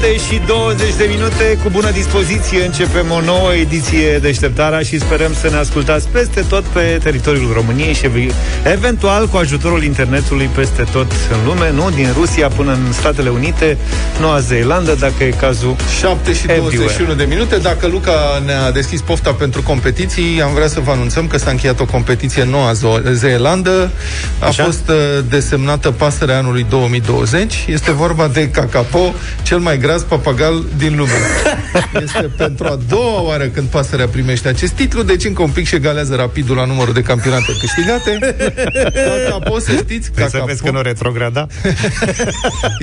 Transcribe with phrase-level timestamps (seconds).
[0.00, 1.58] 7 și 20 de minute.
[1.62, 6.64] Cu bună dispoziție începem o nouă ediție Deșteptarea Și sperăm să ne ascultați peste tot
[6.64, 8.08] pe teritoriul României Și
[8.64, 11.90] eventual cu ajutorul internetului peste tot în lume Nu?
[11.90, 13.78] Din Rusia până în Statele Unite
[14.20, 17.14] Noua Zeelandă, dacă e cazul 7 și 21 everywhere.
[17.14, 17.56] de minute.
[17.56, 21.80] Dacă Luca ne-a deschis pofta pentru competiții Am vrea să vă anunțăm că s-a încheiat
[21.80, 22.72] o competiție în Noua
[23.12, 23.90] Zeelandă.
[24.38, 24.64] A Așa?
[24.64, 24.96] fost uh,
[25.28, 31.12] desemnată pasărea anului 2020 Este vorba de Cacapo cel mai gras papagal din lume.
[32.02, 35.74] Este pentru a doua oară când pasărea primește acest titlu, deci încă un pic și
[35.74, 38.36] egalează rapidul la numărul de campionate câștigate.
[38.92, 40.36] Cacapo, să știți, Cacapo...
[40.36, 41.46] Să vezi că nu retrograda.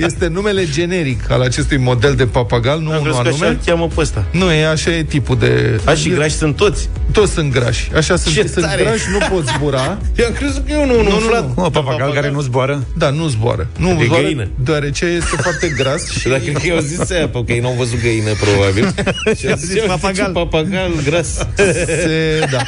[0.08, 3.46] este numele generic al acestui model de papagal, nu unul anume.
[3.46, 4.24] Așa cheamă pe ăsta.
[4.30, 5.80] Nu, e așa e tipul de...
[5.84, 6.88] A, și grași sunt toți?
[7.12, 7.90] Toți sunt grași.
[7.96, 9.98] Așa sunt, Ce sunt grași, nu pot zbura.
[10.18, 11.62] Eu am crezut că e unul, nu, nu, nu.
[11.62, 11.70] nu.
[11.70, 12.84] papagal care nu zboară?
[12.96, 13.66] Da, nu zboară.
[13.78, 14.48] Nu de zboară, găină.
[14.64, 16.28] deoarece este foarte gras și...
[16.28, 18.94] Dar cred că eu zis aia, că ei n-au văzut găină, probabil.
[19.38, 20.32] și a zis papagal.
[20.32, 21.46] papagal gras.
[21.56, 22.62] Se, da.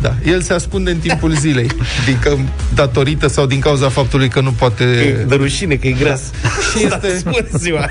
[0.00, 0.14] da.
[0.24, 1.66] El se ascunde în timpul zilei,
[2.04, 2.36] din că,
[2.74, 4.84] datorită sau din cauza faptului că nu poate...
[4.84, 6.20] Că de rușine, că e gras.
[6.72, 7.22] Și este...
[7.56, 7.88] ziua.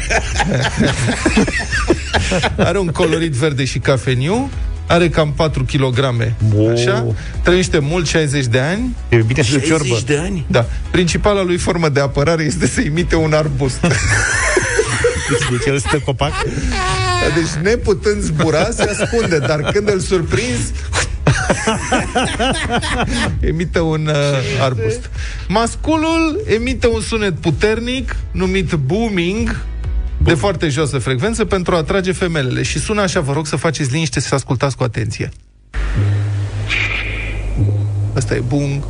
[2.57, 4.49] Are un colorit verde și cafeniu
[4.87, 5.99] are cam 4 kg.
[6.71, 7.05] Așa?
[7.41, 8.95] Trăiește mult, 60 de ani.
[9.09, 9.99] E bine 60 ciorbă.
[10.05, 10.45] de ani?
[10.47, 10.65] Da.
[10.91, 13.79] Principala lui formă de apărare este să imite un arbust.
[15.29, 16.31] Deci el stă copac?
[17.21, 20.71] Da, deci neputând zbura, se ascunde, dar când îl surprinzi,
[23.49, 25.09] emite un uh, arbust.
[25.47, 29.65] Masculul emite un sunet puternic numit booming,
[30.17, 32.63] de foarte josă frecvență pentru a atrage femelele.
[32.63, 35.29] Și sună așa, vă rog să faceți liniște să ascultați cu atenție.
[38.13, 38.83] Asta e bung.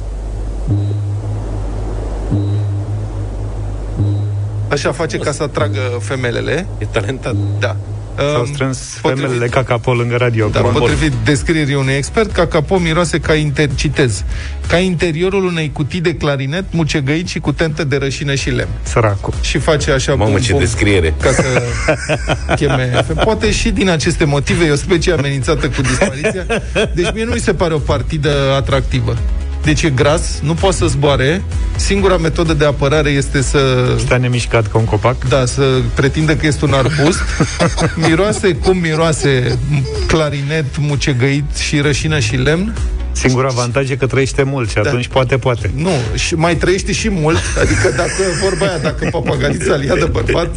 [4.76, 6.68] Așa face ca să atragă femelele.
[6.78, 7.36] E talentat.
[7.60, 7.76] Da.
[8.18, 10.48] S-au um, strâns potrivit, femelele ca capo lângă radio.
[10.48, 14.24] Dar potrivit descrierii unui expert, ca capo miroase ca, inter, citez,
[14.68, 18.70] ca interiorul unei cutii de clarinet mucegăit și cu tentă de rășină și lemn.
[18.84, 19.34] Săracu.
[19.42, 21.14] Și face așa Mamă, bum, ce bum, descriere.
[21.22, 21.64] Ca să
[22.56, 23.06] cheme.
[23.24, 26.46] Poate și din aceste motive e o specie amenințată cu dispariția.
[26.94, 29.18] Deci mie nu mi se pare o partidă atractivă.
[29.66, 31.44] Deci e gras, nu poate să zboare.
[31.76, 33.94] Singura metodă de apărare este să...
[33.98, 35.28] Stai nemișcat ca un copac?
[35.28, 37.22] Da, să pretindă că este un arbust.
[38.08, 39.60] miroase cum miroase
[40.08, 42.74] clarinet, mucegăit și rășină și lemn.
[43.12, 44.82] Singura avantaj e că trăiește mult și da.
[44.82, 45.72] atunci poate, poate.
[45.76, 50.06] Nu, și mai trăiește și mult, adică dacă, vorba aia, dacă papagalița îl ia de
[50.06, 50.56] bărbat,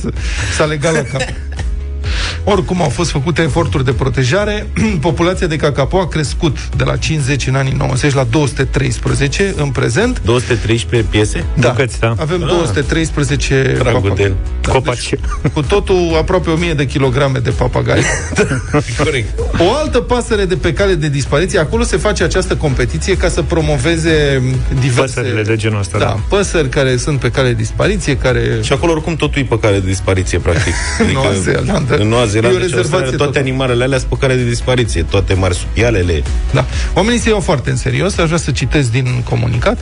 [0.56, 1.22] s-a legat la cap.
[2.44, 4.66] Oricum au fost făcute eforturi de protejare,
[5.00, 10.20] populația de cacapo a crescut de la 50 în anii 90 la 213 în prezent.
[10.24, 11.44] 213 piese?
[11.54, 11.68] Da.
[11.68, 12.14] Bucăți, da.
[12.18, 12.48] Avem ah.
[12.48, 14.34] 213 papagali.
[14.60, 15.08] Da, Copaci.
[15.08, 15.20] Deci,
[15.54, 18.04] cu totul aproape 1000 de kilograme de papagali.
[19.04, 19.38] Corect.
[19.58, 23.42] O altă pasăre de pe cale de dispariție, acolo se face această competiție ca să
[23.42, 24.42] promoveze
[24.80, 25.20] diverse...
[25.20, 25.98] Păsările de genul ăsta.
[25.98, 26.20] Da, da.
[26.28, 28.58] păsări care sunt pe cale de dispariție, care...
[28.62, 30.74] Și acolo oricum totul e pe cale de dispariție, practic.
[31.00, 31.96] Adică, Noua Zeelandă.
[31.96, 33.36] În Noua Zeelandă deci toate tot.
[33.36, 36.22] animalele alea sunt pe care de dispariție, toate marsupialele.
[36.52, 36.64] Da.
[36.94, 39.78] Oamenii se iau foarte în serios, aș vrea să citesc din comunicat.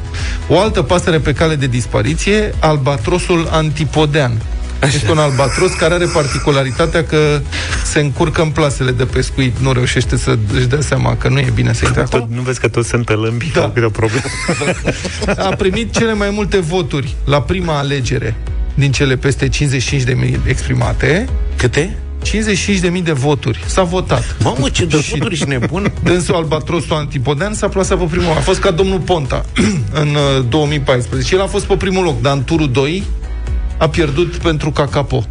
[0.49, 4.33] O altă pasăre pe cale de dispariție, albatrosul antipodean.
[4.81, 4.95] Așa.
[4.95, 7.41] Este un albatros care are particularitatea că
[7.85, 11.51] se încurcă în plasele de pescuit, nu reușește să își dea seama că nu e
[11.55, 12.29] bine să intre acolo.
[12.31, 13.51] Nu vezi că toți sunt pe lămbi?
[13.55, 13.73] Da.
[13.85, 14.25] O problemă.
[15.37, 18.35] A primit cele mai multe voturi la prima alegere
[18.75, 19.59] din cele peste 55.000
[20.47, 21.29] exprimate.
[21.57, 21.97] Câte?
[22.27, 23.65] 55.000 de voturi.
[23.67, 24.37] S-a votat.
[24.43, 25.93] Mamă, ce de voturi și nebun!
[26.03, 28.37] Dânsul Albatrosul Antipodean s-a plasat pe primul loc.
[28.37, 29.45] A fost ca domnul Ponta
[30.03, 31.35] în uh, 2014.
[31.35, 33.03] El a fost pe primul loc, dar în turul 2
[33.79, 35.25] a pierdut pentru Cacapo.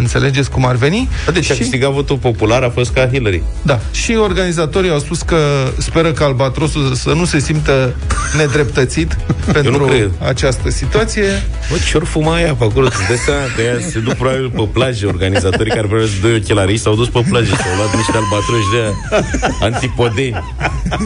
[0.00, 1.08] Înțelegeți cum ar veni?
[1.32, 1.52] Deci și...
[1.52, 3.42] a câștigat votul popular, a fost ca Hillary.
[3.62, 3.80] Da.
[3.92, 5.38] Și organizatorii au spus că
[5.78, 7.94] speră că Albatrosul să nu se simtă
[8.36, 9.16] nedreptățit
[9.52, 9.90] pentru
[10.26, 11.42] această situație.
[11.70, 12.86] Bă, ce-or fuma aia pe acolo?
[12.86, 16.82] Îți dai seama că ea se duc probabil pe plajă, organizatorii care probabil doi ochelariști
[16.82, 19.24] s-au dus pe plajă și au luat niște albatroși de aia
[19.60, 20.44] antipodeni.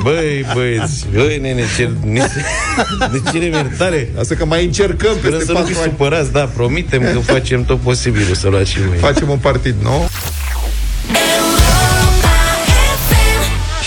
[0.03, 1.91] Băi, băieți, băi, nene, ce,
[3.13, 4.09] de ce nemertare.
[4.19, 8.35] Asta că mai încercăm peste să nu fi supărați, da, promitem că facem tot posibilul
[8.35, 8.84] să luați și noi.
[9.01, 10.09] Facem un partid nou.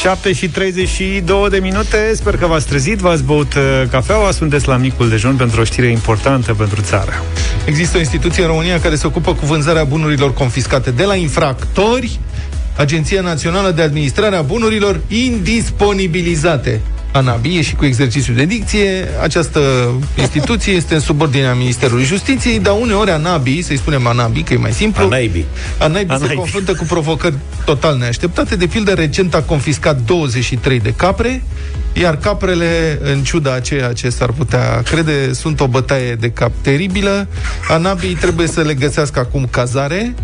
[0.02, 2.12] 7 și 32 de minute.
[2.16, 3.62] Sper că v-ați trezit, v-ați băut uh,
[3.92, 4.32] cafeaua.
[4.32, 7.24] Sunteți la micul dejun pentru o știre importantă pentru țară.
[7.66, 12.20] Există o instituție în România care se ocupă cu vânzarea bunurilor confiscate de la infractori
[12.78, 16.82] Agenția Națională de Administrare a Bunurilor Indisponibilizate
[17.18, 19.08] ANABI, e și cu exercițiu de dicție.
[19.22, 19.60] Această
[20.20, 24.72] instituție este în subordinea Ministerului Justiției, dar uneori ANABI, să-i spunem ANABI, că e mai
[24.72, 25.46] simplu, ANABI,
[25.78, 26.28] ANABI, ANABI.
[26.28, 27.36] se confruntă cu provocări
[27.66, 28.56] total neașteptate.
[28.56, 31.44] De pildă, recent a confiscat 23 de capre,
[31.94, 36.52] iar caprele, în ciuda a ceea ce s-ar putea crede, sunt o bătaie de cap
[36.62, 37.28] teribilă.
[37.70, 40.16] Anabii trebuie să le găsească acum cazare,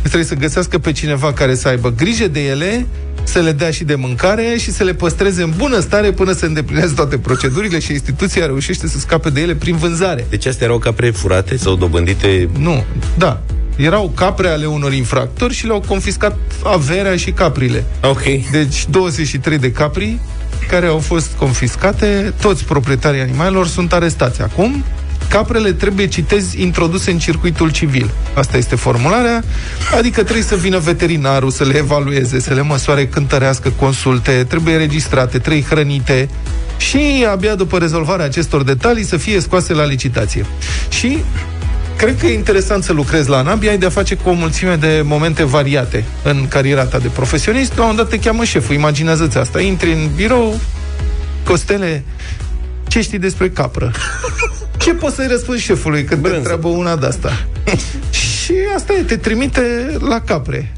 [0.00, 2.86] trebuie să găsească pe cineva care să aibă grijă de ele,
[3.32, 6.46] să le dea și de mâncare și să le păstreze în bună stare până se
[6.46, 10.26] îndeplinesc toate procedurile și instituția reușește să scape de ele prin vânzare.
[10.30, 12.48] Deci astea erau capre furate sau dobândite?
[12.58, 12.84] Nu,
[13.18, 13.40] da.
[13.76, 17.84] Erau capre ale unor infractori și le-au confiscat averea și caprile.
[18.02, 18.22] Ok.
[18.50, 20.18] Deci 23 de capri
[20.68, 24.84] care au fost confiscate, toți proprietarii animalelor sunt arestați acum.
[25.32, 28.10] Caprele trebuie, citez, introduse în circuitul civil.
[28.34, 29.44] Asta este formularea,
[29.98, 35.38] adică trebuie să vină veterinarul să le evalueze, să le măsoare cântărească consulte, trebuie registrate,
[35.38, 36.28] trebuie hrănite
[36.76, 40.46] și abia după rezolvarea acestor detalii să fie scoase la licitație.
[40.88, 41.18] Și
[41.96, 45.02] cred că e interesant să lucrezi la ANABI, ai de-a face cu o mulțime de
[45.04, 47.76] momente variate în cariera ta de profesionist.
[47.76, 49.60] La un dat te cheamă șeful, imaginează-ți asta.
[49.60, 50.60] Intri în birou,
[51.44, 52.04] Costele,
[52.88, 53.92] ce știi despre capră?
[54.82, 56.40] Ce poți să-i răspunzi șefului când Brânză.
[56.40, 57.46] te întreabă una de asta?
[58.42, 60.72] și asta e, te trimite la capre.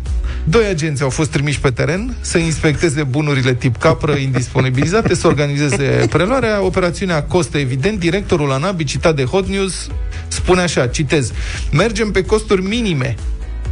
[0.45, 6.07] Doi agenți au fost trimiși pe teren să inspecteze bunurile tip capră indisponibilizate, să organizeze
[6.11, 6.63] preluarea.
[6.63, 7.99] Operațiunea costă evident.
[7.99, 9.89] Directorul ANABI, citat de Hot News,
[10.29, 11.33] spune așa, citez,
[11.73, 13.15] mergem pe costuri minime.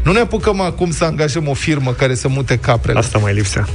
[0.04, 2.98] Nu ne apucăm acum să angajăm o firmă care să mute caprele.
[2.98, 3.68] Asta mai lipsea.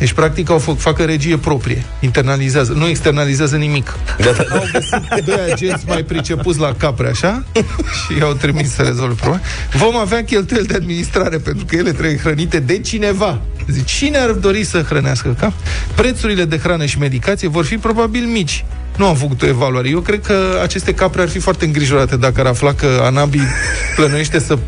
[0.00, 1.84] Deci, practic, au făcut, facă regie proprie.
[2.00, 2.72] Internalizează.
[2.72, 3.94] Nu externalizează nimic.
[4.18, 4.56] Da, da.
[4.56, 7.44] Au găsit doi agenți mai pricepuți la capre, așa,
[8.00, 9.42] și i-au trimis să rezolve problema.
[9.72, 13.40] Vom avea cheltuieli de administrare, pentru că ele trebuie hrănite de cineva.
[13.68, 15.52] Zic, cine ar dori să hrănească cap?
[15.94, 18.64] Prețurile de hrană și medicație vor fi probabil mici.
[18.96, 19.88] Nu am făcut o evaluare.
[19.88, 23.40] Eu cred că aceste capre ar fi foarte îngrijorate dacă ar afla că Anabi
[23.96, 24.58] plănuiește să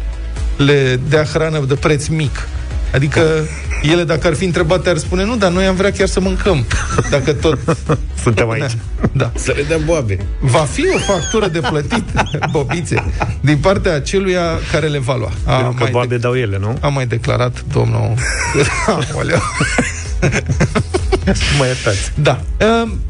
[0.56, 2.48] le dea hrană de preț mic.
[2.94, 3.20] Adică
[3.82, 6.66] ele, dacă ar fi întrebate, ar spune nu, dar noi am vrea chiar să mâncăm.
[7.10, 7.58] Dacă tot...
[8.22, 8.76] Suntem aici.
[9.12, 9.30] Da.
[9.34, 10.18] Să le dăm boabe.
[10.40, 12.04] Va fi o factură de plătit,
[12.52, 13.04] bobițe,
[13.40, 15.32] din partea aceluia care le va lua.
[15.44, 16.16] A, Pentru că boabe de...
[16.16, 16.78] dau ele, nu?
[16.80, 18.14] A mai declarat domnul...
[21.58, 22.12] mă iertați.
[22.14, 22.40] Da.
[22.56, 23.00] Ehm,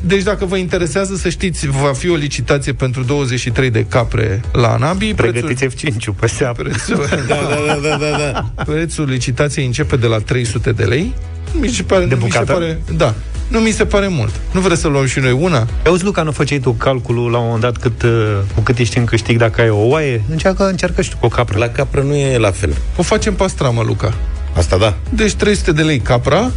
[0.00, 4.68] deci dacă vă interesează să știți, va fi o licitație pentru 23 de capre la
[4.68, 5.14] Anabi.
[5.14, 6.62] Pregătiți F5-ul pe seapă.
[6.62, 7.34] Prețul, da,
[7.66, 8.64] da, da, da, da.
[8.64, 11.14] Prețul licitației începe de la 300 de lei.
[11.60, 12.40] Mi se pare, de bucată?
[12.40, 13.14] Mi se pare, da.
[13.48, 14.40] Nu mi se pare mult.
[14.52, 15.66] Nu vreți să luăm și noi una?
[15.86, 18.10] Auzi, Luca, nu făceai tu calculul la un moment dat cât, uh,
[18.54, 20.22] cu cât ești în câștig dacă ai o oaie?
[20.30, 21.58] Încearcă, încearcă și tu cu o capră.
[21.58, 22.74] La capră nu e la fel.
[22.96, 24.14] O facem pastramă, Luca.
[24.56, 24.96] Asta da.
[25.10, 26.50] Deci 300 de lei capra,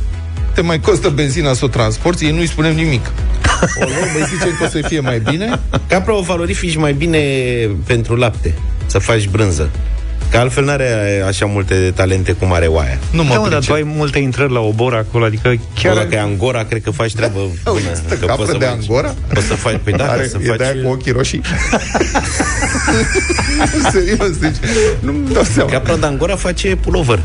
[0.58, 3.12] te mai costă benzina să o transporti, ei nu-i spunem nimic.
[3.82, 5.60] O luăm, îi zicem că o să fie mai bine.
[5.88, 7.20] Capra o valorifici mai bine
[7.86, 8.54] pentru lapte,
[8.86, 9.70] să faci brânză.
[10.32, 12.98] Că altfel nu are așa multe talente cum are oaia.
[13.12, 15.96] Nu mă da, dar tu ai multe intrări la obor acolo, adică chiar...
[15.96, 18.18] Dacă e Angora, cred că faci treabă bună.
[18.20, 19.16] Că poți să de faci, Angora?
[19.34, 20.82] Poți să faci, pe da, are, să e faci...
[20.84, 21.42] cu ochii roșii.
[23.92, 24.56] Serios, deci
[25.00, 25.70] nu-mi dau seama.
[25.70, 27.20] Capra de Angora face pulover.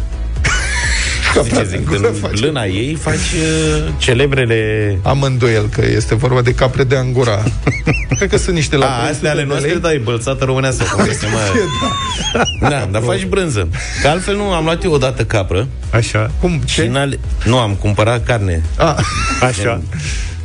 [1.41, 1.83] Zice,
[2.23, 4.99] în lâna ei faci uh, celebrele...
[5.03, 7.43] Am îndoiel că este vorba de capre de Angora.
[8.19, 10.85] Cred că sunt niște la A, astea ale noastre, da, e bălțată românească.
[10.95, 11.39] Cum este, mă.
[12.61, 12.69] da.
[12.69, 13.69] da, dar faci brânză.
[14.03, 15.69] Că altfel nu, am luat eu odată capră.
[15.91, 16.31] Așa.
[16.41, 16.61] Cum?
[16.65, 16.83] Ce?
[16.83, 18.63] Și nu, am cumpărat carne.
[18.77, 18.99] A.
[19.41, 19.83] Așa.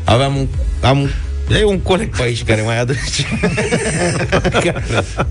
[0.04, 0.48] Aveam
[0.82, 1.10] am
[1.50, 3.26] E un coleg pe aici care mai aduce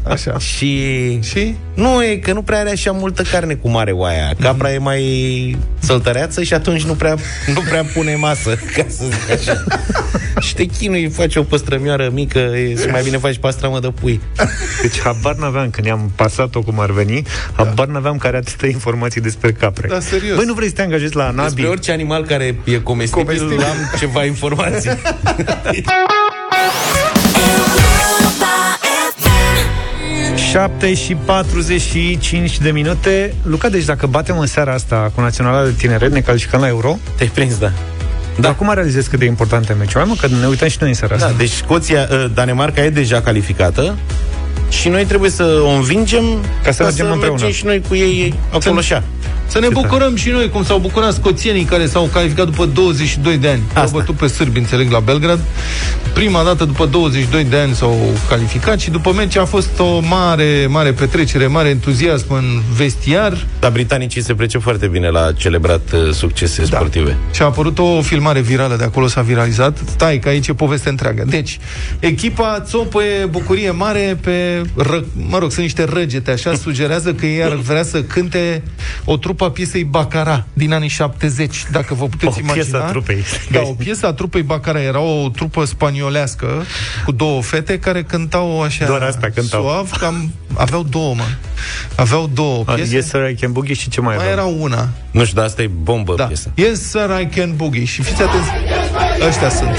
[0.02, 0.38] Așa.
[0.38, 1.22] Și...
[1.22, 1.54] și?
[1.74, 4.34] Nu, e că nu prea are așa multă carne cu mare oaia.
[4.40, 4.74] Capra mm-hmm.
[4.74, 7.16] e mai săltăreață și atunci nu prea,
[7.54, 9.64] nu prea pune masă, ca să zic așa.
[10.40, 14.20] și te chinui, faci o păstrămioară mică și mai bine faci pastramă de pui.
[14.82, 19.52] Deci habar n-aveam, când i-am pasat-o cum ar veni, habar n-aveam care atâtea informații despre
[19.52, 19.88] capre.
[19.88, 20.36] Da, serios.
[20.36, 21.42] Băi, nu vrei să te angajezi la Anabi?
[21.42, 23.64] Despre orice animal care e comestibil, comestibil.
[23.64, 24.90] am ceva informații.
[30.50, 33.34] 7 și 45 de minute.
[33.42, 36.98] Luca, deci dacă batem în seara asta cu Naționala de Tineret, ne calificăm la Euro?
[37.16, 37.72] Te-ai prins, da.
[38.40, 38.48] Da.
[38.48, 40.00] Acum realizez cât de important e meciul.
[40.00, 41.36] Hai mă, că ne uităm și noi în seara da, asta.
[41.38, 43.96] Deci Scoția, ă, Danemarca e deja calificată
[44.68, 46.24] și noi trebuie să o învingem
[46.62, 47.40] ca să ca mergem să împreună.
[47.40, 49.02] mergem și noi cu ei acolo așa.
[49.46, 53.48] Să ne bucurăm și noi, cum s-au bucurat scoțienii care s-au calificat după 22 de
[53.48, 53.62] ani.
[53.68, 53.80] Asta.
[53.80, 55.40] Au bătut pe sârbi, înțeleg, la Belgrad.
[56.14, 57.98] Prima dată după 22 de ani s-au
[58.28, 62.44] calificat și după meci a fost o mare, mare petrecere, mare entuziasm în
[62.76, 63.46] vestiar.
[63.60, 66.76] Dar britanicii se prece foarte bine la celebrat uh, succese da.
[66.76, 67.16] sportive.
[67.32, 69.78] Și a apărut o filmare virală, de acolo s-a viralizat.
[69.90, 71.24] Stai, că aici e poveste întreagă.
[71.26, 71.58] Deci,
[71.98, 77.42] echipa țopăie bucurie mare pe, ră, mă rog, sunt niște răgete, așa, sugerează că ei
[77.42, 78.62] ar vrea să cânte
[79.04, 82.52] o trupă a piesei Bacara din anii 70, dacă vă puteți o imagina.
[82.52, 83.24] piesă a trupei.
[83.50, 86.64] Da, o piesă a trupei Bacara era o trupă spaniolească
[87.04, 89.62] cu două fete care cântau așa Doar asta cântau.
[89.62, 91.22] suav, cam aveau două, mă.
[91.96, 92.94] Aveau două piese.
[92.94, 94.48] Yes, Sir, I Can Boogie și ce mai Mai aveau?
[94.48, 94.88] era una.
[95.10, 96.24] Nu știu, dar asta e bombă Da.
[96.24, 96.50] piesa.
[96.54, 97.84] Yes, sir, I can boogie.
[97.84, 98.48] Și fiți atenți,
[99.28, 99.76] ăștia sunt.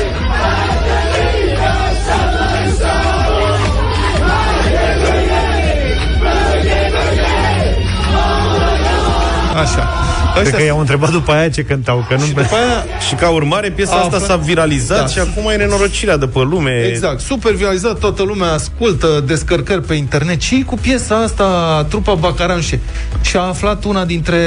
[9.61, 9.89] Așa.
[10.33, 12.25] Cred Ăștia că i-au întrebat după aia ce cântau, că nu...
[12.25, 15.07] După aia, și ca urmare, piesa A, asta fă- s-a viralizat Da.
[15.07, 16.85] și acum e nenorocirea de pe lume.
[16.91, 20.39] Exact, super viralizat, toată lumea ascultă descărcări pe internet.
[20.39, 22.79] ce cu piesa asta, trupa Bacaran și
[23.21, 24.39] și a aflat una dintre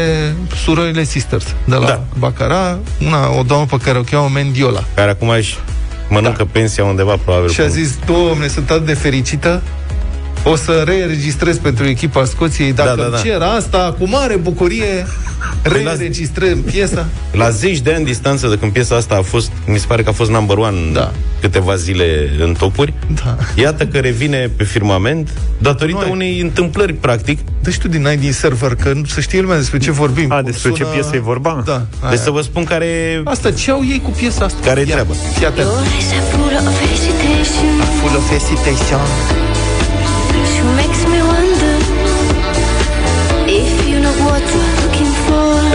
[0.65, 2.01] surorile Sisters de la Da.
[2.19, 2.75] Bacaraș,
[3.07, 4.85] una, o doamnă pe care o cheamă Mendiola.
[4.95, 5.57] Care acum își
[6.09, 7.47] mănâncă pensia undeva, probabil.
[7.47, 7.53] Da.
[7.53, 9.63] Și a cu- zis, domne, sunt atât de fericită,
[10.45, 13.19] o să reînregistrez pentru echipa Scoției, dacă Da, da, îmi da.
[13.21, 15.07] cer asta, cu mare bucurie,
[15.63, 17.07] Păi la- reînregistrăm piesa.
[17.33, 20.09] La zeci de ani distanță de când piesa asta a fost, mi se pare că
[20.09, 21.13] a fost number one Da.
[21.41, 22.93] câteva zile în topuri.
[23.25, 23.37] Da.
[23.55, 25.29] Iată că revine pe firmament
[25.59, 26.11] datorită Noi.
[26.11, 27.39] unei întâmplări, practic.
[27.63, 30.33] Deci tu din ai din server, că nu să știe lumea despre ce vorbim.
[30.33, 31.63] A, Cum despre ce piesă e vorba?
[31.67, 31.83] Da.
[32.11, 33.21] Deci să vă spun care...
[33.25, 34.59] Asta, ce au ei cu piesa asta?
[34.65, 35.13] Care-i Ia, treaba?
[35.37, 35.67] Fii atent.
[35.67, 36.25] Your eyes are
[38.01, 39.01] full of hesitation.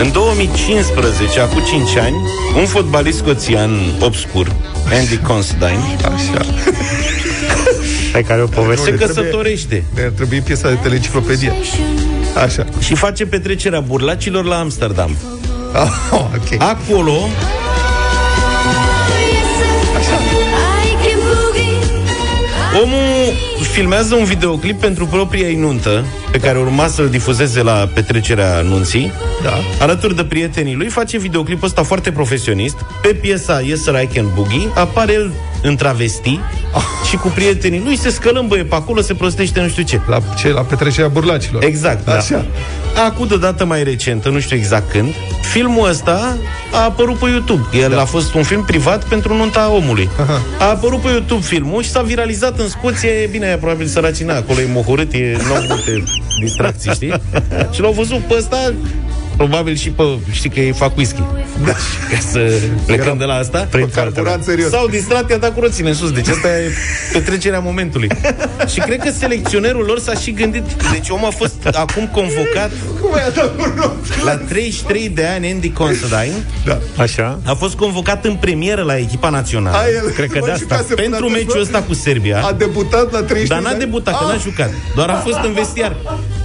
[0.00, 2.14] În 2015, acum 5 ani,
[2.58, 4.52] un fotbalist scoțian obscur,
[4.98, 6.44] Andy Considine, Așa.
[8.12, 8.84] Pe care o poveste.
[8.84, 11.52] se le trebuie- căsătorește Ne-ar trebui piesa de teleenciclopedie.
[12.44, 12.64] Așa.
[12.78, 15.16] și face petrecerea burlacilor la Amsterdam.
[15.72, 16.60] Ah, ok.
[16.62, 17.16] Acolo, I
[21.02, 21.78] can boogie.
[22.82, 23.15] omul
[23.76, 29.12] filmează un videoclip pentru propria nuntă, pe care urma să-l difuzeze la petrecerea nunții.
[29.42, 29.52] Da.
[29.80, 32.76] Alături de prietenii lui face videoclipul ăsta foarte profesionist.
[33.02, 35.32] Pe piesa Yes Sir I Can Boogie apare el
[35.68, 36.40] în travesti
[37.08, 40.00] și cu prietenii lui se scălâmbăie pe acolo, se prostește nu știu ce.
[40.06, 40.48] La ce?
[40.48, 41.64] La petrecerea burlacilor.
[41.64, 42.44] Exact, Așa.
[42.94, 43.04] da.
[43.04, 45.14] Acum, de dată mai recentă, nu știu exact când,
[45.52, 46.36] filmul ăsta
[46.72, 47.62] a apărut pe YouTube.
[47.72, 48.00] El da.
[48.00, 50.08] a fost un film privat pentru nunta omului.
[50.20, 50.40] Aha.
[50.58, 53.10] A apărut pe YouTube filmul și s-a viralizat în Scoția.
[53.10, 54.36] E bine, e probabil săracina.
[54.36, 56.02] Acolo e mohorât, e nu multe
[56.40, 57.12] distracții, știi?
[57.74, 58.72] și l-au văzut pe ăsta
[59.36, 61.22] Probabil și pe, știi că ei fac whisky.
[61.64, 61.72] Da.
[62.10, 62.52] Ca să
[62.86, 63.66] plecăm de la asta.
[63.70, 64.70] Prin Carburant serios.
[64.70, 66.10] S-au distrat, i-a dat cu roțile în sus.
[66.12, 66.70] Deci asta e
[67.12, 68.08] petrecerea momentului.
[68.72, 70.62] și cred că selecționerul lor s-a și gândit.
[70.92, 74.24] Deci omul a fost acum convocat Cum ai dat cu roți?
[74.24, 76.32] la 33 de ani, Andy Considine
[76.64, 76.78] Da.
[76.98, 77.38] Așa.
[77.44, 79.76] a fost convocat în premieră la echipa națională.
[79.76, 80.74] A, el, Cred că mă, de și asta.
[80.76, 82.42] ca să Pentru pună meciul atenție, ăsta cu Serbia.
[82.44, 83.78] A debutat la 33 Dar n-a de ani?
[83.78, 84.70] debutat, că n-a Ah, jucat.
[84.94, 85.96] Doar a fost în vestiar.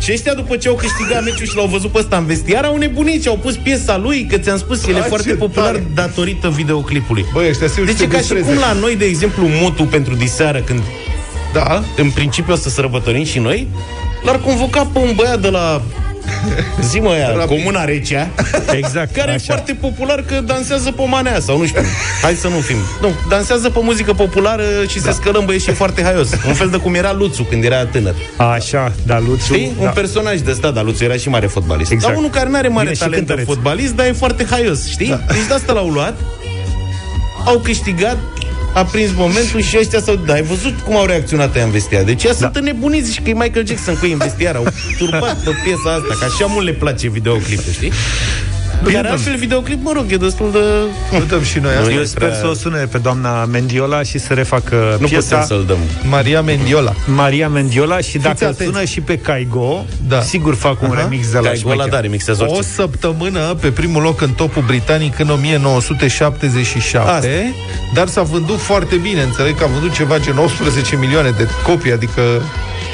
[0.01, 2.77] Și ăștia, după ce au câștigat meciul și l-au văzut pe ăsta în vestiar, au
[2.77, 5.65] nebunit și au pus piesa lui, că ți-am spus, el e Ah, foarte ce popular
[5.72, 5.88] tare.
[5.96, 7.25] datorită videoclipului.
[7.34, 10.60] Băi, ăștia se Deci e ca și cum la noi, de exemplu, motul pentru diseară,
[10.60, 10.79] când
[11.53, 11.84] Da.
[11.98, 13.67] în principiu o să sărbătorim și noi,
[14.24, 15.81] l-ar convoca pe un băiat de la
[16.90, 17.48] zi mă aia, Rapid.
[17.58, 18.30] Comuna Recea,
[18.72, 19.16] Exact.
[19.16, 19.44] care e așa.
[19.54, 21.82] foarte popular că dansează pe manea sau nu știu.
[22.22, 22.75] Hai să nu fim.
[23.01, 25.12] Nu, dansează pe muzică populară și Da.
[25.12, 26.30] se scălâmbăie și e foarte haios.
[26.48, 28.16] Un fel de cum era Luțu când era tânăr.
[28.38, 29.54] Așa, da, Luțu.
[29.54, 29.74] Știi?
[29.80, 29.84] Da.
[29.84, 31.92] Un personaj de ăsta, dar Luțu era și mare fotbalist.
[31.92, 32.10] Exact.
[32.12, 33.46] Dar unul care nu are mare Bine, și talent de cântăreț.
[33.48, 35.08] fotbalist, dar e foarte haios, știi?
[35.10, 35.20] Da.
[35.28, 36.13] Deci de asta l-au luat,
[37.46, 38.18] au câștigat,
[38.74, 40.16] a prins momentul și ăștia s-au...
[40.16, 42.04] Da, ai văzut cum au reacționat ăia în vestiar.
[42.04, 42.38] Deci ea da.
[42.38, 44.56] sunt înnebuniți și că e Michael Jackson cu ei în vestiar.
[44.56, 47.92] Au turbat pe piesa asta, că așa mult le place videoclipul, știi?
[48.90, 50.60] Iar altfel videoclip, mă rog, e destul de...
[51.20, 51.92] Nu dăm și noi asta.
[51.92, 55.38] Eu e sper prea- să o sune pe doamna Mendiola și să refacă Nu piesa
[55.38, 55.78] putem să-l dăm.
[56.10, 56.94] Maria Mendiola.
[57.06, 58.64] Maria Mendiola și dacă atenți.
[58.64, 60.22] sună și pe Caigo, Da.
[60.22, 61.02] sigur fac un Aha.
[61.02, 61.90] remix de la Ca ăla, șmecher.
[61.90, 62.68] da, remixează O orice.
[62.68, 67.28] săptămână pe primul loc în topul britanic în 1977, Asta.
[67.94, 69.22] dar s-a vândut foarte bine.
[69.22, 72.22] Înțeleg că a vândut ceva gen 18 milioane de copii, adică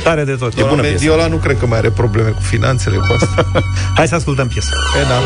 [0.03, 0.55] Tare de tot.
[0.55, 1.03] doamna bună piesă.
[1.03, 3.45] Mendiola nu cred că mai are probleme cu finanțele cu asta.
[3.97, 4.69] Hai să ascultăm piesa.
[4.99, 5.19] e, da.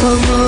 [0.00, 0.39] For.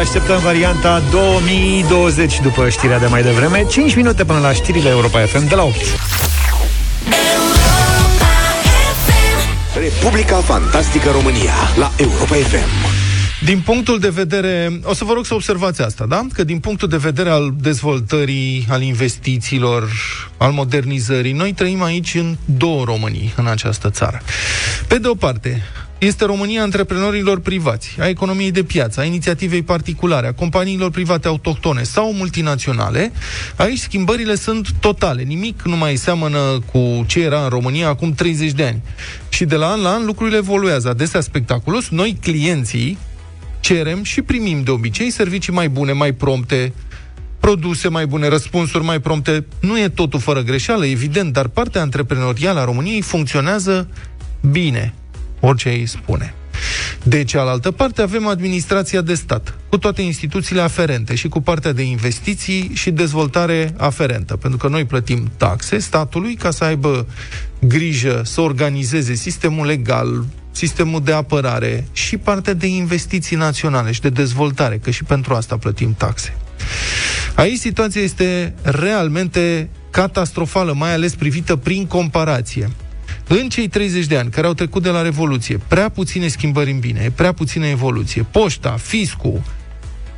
[0.00, 5.48] Așteptăm varianta 2020 După știrea de mai devreme 5 minute până la știrile Europa FM
[5.48, 5.74] De la 8
[9.74, 12.98] Republica Fantastică România la Europa FM.
[13.44, 16.26] Din punctul de vedere, o să vă rog să observați asta, da?
[16.32, 19.88] Că din punctul de vedere al dezvoltării, al investițiilor,
[20.36, 24.22] al modernizării, noi trăim aici în două Românii în această țară.
[24.86, 25.62] Pe de o parte,
[26.00, 31.82] este România antreprenorilor privați, a economiei de piață, a inițiativei particulare, a companiilor private autohtone
[31.82, 33.12] sau multinaționale.
[33.56, 35.22] Aici schimbările sunt totale.
[35.22, 36.38] Nimic nu mai seamănă
[36.72, 38.82] cu ce era în România acum 30 de ani.
[39.28, 40.88] Și de la an la an lucrurile evoluează.
[40.88, 42.98] Adesea spectaculos, noi clienții
[43.60, 46.72] cerem și primim de obicei servicii mai bune, mai prompte,
[47.40, 49.44] produse mai bune, răspunsuri mai prompte.
[49.60, 53.88] Nu e totul fără greșeală, evident, dar partea antreprenorială a României funcționează
[54.50, 54.94] bine,
[55.40, 56.34] orice îi spune.
[57.02, 61.82] De cealaltă parte avem administrația de stat, cu toate instituțiile aferente și cu partea de
[61.82, 64.36] investiții și dezvoltare aferentă.
[64.36, 67.06] Pentru că noi plătim taxe statului ca să aibă
[67.58, 74.08] grijă să organizeze sistemul legal, sistemul de apărare și partea de investiții naționale și de
[74.08, 76.36] dezvoltare, că și pentru asta plătim taxe.
[77.34, 82.70] Aici situația este realmente catastrofală, mai ales privită prin comparație.
[83.32, 86.78] În cei 30 de ani care au trecut de la Revoluție, prea puține schimbări în
[86.78, 88.22] bine, prea puțină evoluție.
[88.22, 89.42] Poșta, fiscul,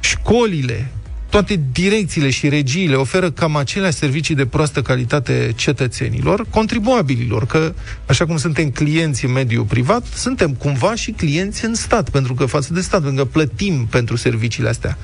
[0.00, 0.90] școlile,
[1.30, 7.74] toate direcțiile și regiile oferă cam aceleași servicii de proastă calitate cetățenilor, contribuabililor, că,
[8.06, 12.46] așa cum suntem clienți în mediul privat, suntem cumva și clienți în stat, pentru că
[12.46, 14.98] față de stat, pentru că plătim pentru serviciile astea.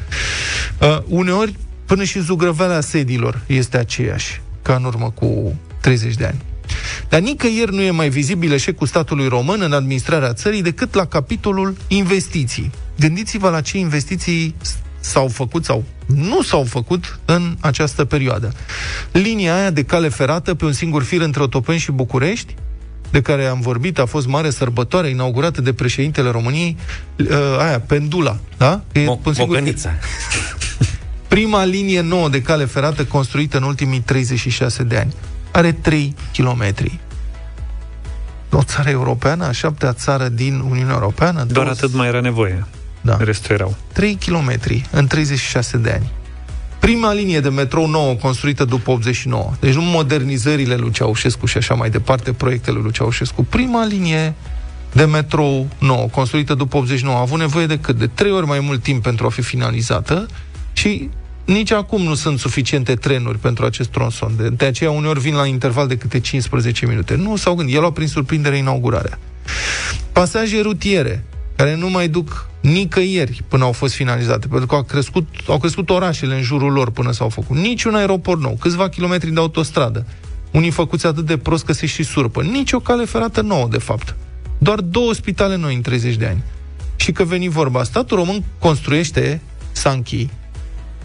[0.81, 6.48] Uh, uneori, până și zugrăveala sediilor este aceeași, ca în urmă cu 30 de ani.
[7.09, 11.77] Dar nicăieri nu e mai vizibil eșecul statului român în administrarea țării decât la capitolul
[11.89, 12.71] investiții.
[12.99, 14.55] Gândiți-vă la ce investiții
[15.01, 18.53] s-au făcut sau nu s-au făcut în această perioadă.
[19.13, 22.55] Linia aia de cale ferată pe un singur fir între Otopeni și București,
[23.11, 26.77] de care am vorbit, a fost mare sărbătoare inaugurată de președintele României,
[27.17, 27.27] uh,
[27.59, 28.83] aia, Pendula, da?
[28.93, 29.65] Că e Mo- pe un singur fir.
[29.65, 29.91] Mocănița.
[31.29, 35.15] Prima linie nouă de cale ferată construită în ultimii 36 de ani.
[35.53, 37.01] Are 3 kilometri.
[38.51, 41.45] O țară europeană, a șaptea țară din Uniunea Europeană.
[41.45, 42.67] Doar două- atât mai era nevoie.
[43.01, 43.17] Da.
[43.21, 43.77] Restul erau.
[43.93, 44.53] 3 km
[44.91, 46.11] în 36 de ani.
[46.79, 49.53] Prima linie de metrou nouă construită după 89.
[49.61, 53.45] Deci nu modernizările lui Ceaușescu și așa mai departe, proiectele lui Ceaușescu.
[53.45, 54.35] Prima linie
[54.93, 57.99] de metrou nouă, construită după 89, a avut nevoie de cât?
[57.99, 60.27] De trei ori mai mult timp pentru a fi finalizată
[60.73, 61.11] și
[61.49, 64.33] nici acum nu sunt suficiente trenuri pentru acest tronson.
[64.37, 67.15] De, de aceea uneori vin la interval de câte 15 minute.
[67.15, 67.75] Nu s-au gândit.
[67.75, 69.19] El a prin surprindere inaugurarea.
[70.13, 71.25] Pasaje rutiere,
[71.57, 75.91] care nu mai duc nicăieri până au fost finalizate, pentru că au crescut, au crescut
[75.91, 77.57] orașele în jurul lor până s-au făcut.
[77.57, 80.07] Nici un aeroport nou, câțiva kilometri de autostradă,
[80.51, 82.43] unii făcuți atât de prost că se și surpă.
[82.43, 84.17] Nici o cale ferată nouă, de fapt.
[84.59, 86.43] Doar două spitale noi în 30 de ani.
[86.97, 89.41] Și că veni vorba, statul român construiește,
[89.73, 90.29] Sanchi,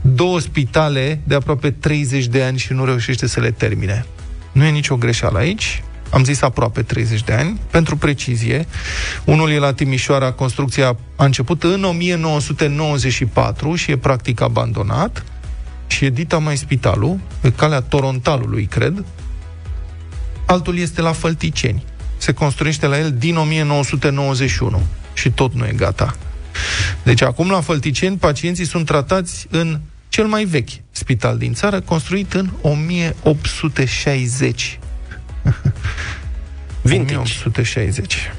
[0.05, 4.05] două spitale de aproape 30 de ani și nu reușește să le termine.
[4.51, 5.83] Nu e nicio greșeală aici.
[6.09, 7.59] Am zis aproape 30 de ani.
[7.71, 8.67] Pentru precizie,
[9.23, 15.23] unul e la Timișoara, construcția a început în 1994 și e practic abandonat.
[15.87, 19.05] Și e dita mai spitalul, pe calea Torontalului, cred.
[20.45, 21.83] Altul este la Fălticeni.
[22.17, 24.81] Se construiește la el din 1991
[25.13, 26.15] și tot nu e gata.
[27.03, 29.79] Deci acum la Fălticeni pacienții sunt tratați în
[30.13, 34.80] cel mai vechi spital din țară, construit în 1860.
[36.82, 37.15] Vintage.
[37.15, 38.32] 1860.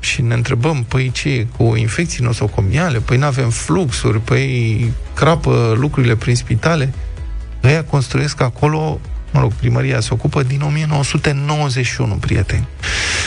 [0.00, 2.98] Și ne întrebăm, păi ce e, cu infecții nosocomiale?
[2.98, 6.92] Păi nu avem fluxuri, păi crapă lucrurile prin spitale.
[7.62, 9.00] Ăia construiesc acolo,
[9.36, 12.66] mă rog, primăria se ocupă din 1991, prieteni.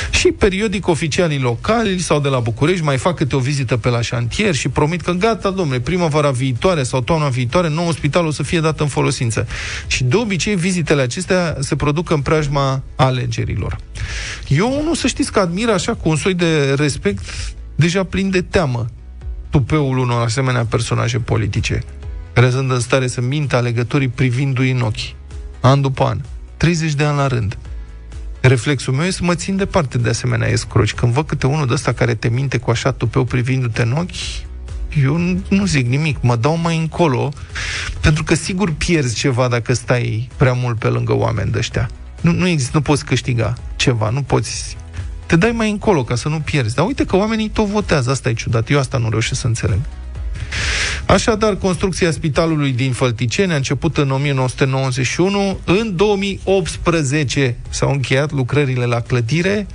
[0.09, 4.01] Și periodic oficialii locali sau de la București mai fac câte o vizită pe la
[4.01, 8.43] șantier și promit că gata, domnule, primăvara viitoare sau toamna viitoare, nou spital o să
[8.43, 9.47] fie dat în folosință.
[9.87, 13.77] Și de obicei vizitele acestea se produc în preajma alegerilor.
[14.47, 17.23] Eu nu să știți că admir așa cu un soi de respect
[17.75, 18.85] deja plin de teamă
[19.49, 21.83] tupeul unor asemenea personaje politice,
[22.33, 25.18] care sunt în stare să mintă alegătorii privindu-i în ochi,
[25.61, 26.21] an după an,
[26.57, 27.57] 30 de ani la rând.
[28.41, 30.93] Reflexul meu e să mă țin departe de asemenea escroci.
[30.93, 34.47] Când văd câte unul de ăsta care te minte cu așa tupeu privindu-te în ochi,
[35.03, 37.33] eu nu, nu zic nimic, mă dau mai încolo,
[38.01, 41.89] pentru că sigur pierzi ceva dacă stai prea mult pe lângă oameni de ăștia.
[42.21, 44.77] Nu, nu există, nu poți câștiga ceva, nu poți...
[45.25, 46.75] Te dai mai încolo ca să nu pierzi.
[46.75, 48.69] Dar uite că oamenii tot votează, asta e ciudat.
[48.69, 49.79] Eu asta nu reușesc să înțeleg.
[51.09, 55.59] Așadar, construcția spitalului din Fălticeni a început în 1991.
[55.65, 59.67] În 2018 s-au încheiat lucrările la clădire.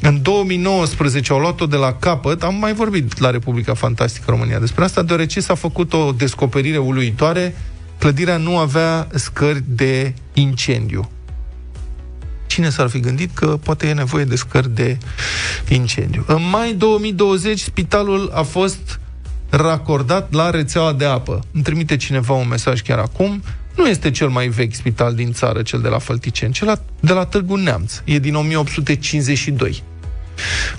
[0.00, 2.42] În 2019 au luat-o de la capăt.
[2.42, 7.56] Am mai vorbit la Republica Fantastică România despre asta, deoarece s-a făcut o descoperire uluitoare.
[7.98, 11.10] Clădirea nu avea scări de incendiu.
[12.46, 14.98] Cine s-ar fi gândit că poate e nevoie de scări de
[15.68, 16.24] incendiu?
[16.26, 19.00] În mai 2020, spitalul a fost
[19.50, 21.44] racordat la rețeaua de apă.
[21.52, 23.42] Îmi trimite cineva un mesaj chiar acum.
[23.76, 27.24] Nu este cel mai vechi spital din țară, cel de la Fălticeni, cel de la
[27.24, 28.00] Târgu Neamț.
[28.04, 29.82] E din 1852.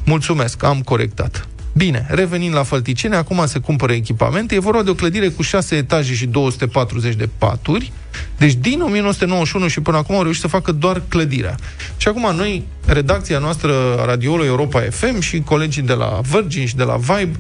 [0.03, 1.47] Mulțumesc, am corectat.
[1.73, 4.55] Bine, revenind la Fălticeni, acum se cumpără echipamente.
[4.55, 7.91] E vorba de o clădire cu 6 etaje și 240 de paturi.
[8.37, 11.55] Deci din 1991 și până acum au reușit să facă doar clădirea.
[11.97, 16.75] Și acum noi, redacția noastră a radioului Europa FM și colegii de la Virgin și
[16.75, 17.39] de la Vibe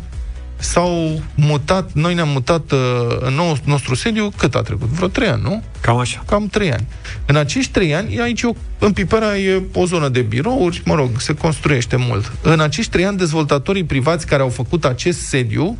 [0.57, 2.79] s-au mutat, noi ne-am mutat uh,
[3.19, 4.87] în nou, nostru sediu, cât a trecut?
[4.87, 5.63] Vreo trei ani, nu?
[5.81, 6.23] Cam așa.
[6.27, 6.85] Cam trei ani.
[7.25, 11.09] În acești trei ani, aici o, în Pipera e o zonă de birouri, mă rog,
[11.17, 12.31] se construiește mult.
[12.41, 15.77] În acești trei ani, dezvoltatorii privați care au făcut acest sediu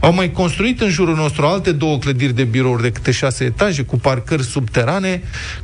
[0.00, 3.82] au mai construit în jurul nostru alte două clădiri de birouri de câte șase etaje,
[3.82, 5.22] cu parcări subterane,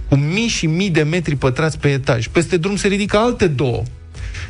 [0.08, 2.28] cu mii și mii de metri pătrați pe etaj.
[2.28, 3.82] Peste drum se ridică alte două.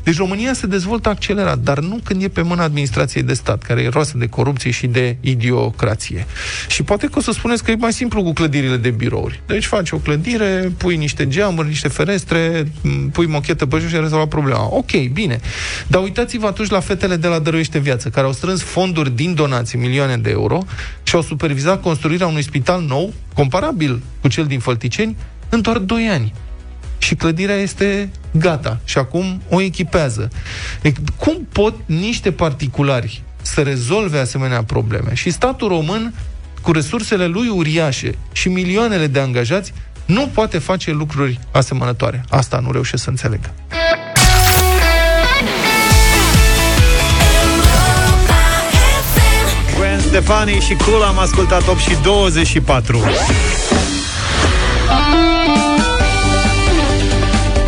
[0.05, 3.83] Deci România se dezvoltă accelerat, dar nu când e pe mâna administrației de stat, care
[3.83, 6.27] e roasă de corupție și de idiocrație.
[6.69, 9.43] Și poate că o să spuneți că e mai simplu cu clădirile de birouri.
[9.47, 13.95] Deci faci o clădire, pui niște geamuri, niște ferestre, m, pui mochetă pe jos și
[13.95, 14.69] ai rezolvat problema.
[14.71, 15.41] Ok, bine.
[15.87, 19.79] Dar uitați-vă atunci la fetele de la Dăruiește Viață, care au strâns fonduri din donații,
[19.79, 20.65] milioane de euro,
[21.03, 25.17] și au supervizat construirea unui spital nou, comparabil cu cel din Fălticeni,
[25.49, 26.33] în doar 2 ani
[27.05, 30.29] și clădirea este gata și acum o echipează.
[30.83, 35.15] Deci, cum pot niște particulari să rezolve asemenea probleme?
[35.15, 36.15] Și statul român,
[36.63, 39.73] cu resursele lui uriașe și milioanele de angajați,
[40.07, 42.25] nu poate face lucruri asemănătoare.
[42.29, 43.41] Asta nu reușesc să înțeleg.
[49.77, 52.99] Gwen Stefani și Cool am ascultat 8 și 24.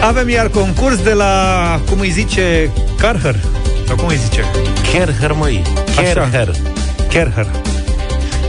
[0.07, 3.37] Avem iar concurs de la, cum îi zice, Carher.
[3.87, 4.45] Sau cum îi zice?
[4.93, 5.63] Kerher, măi.
[5.97, 6.55] Kerher.
[7.09, 7.47] Kerher.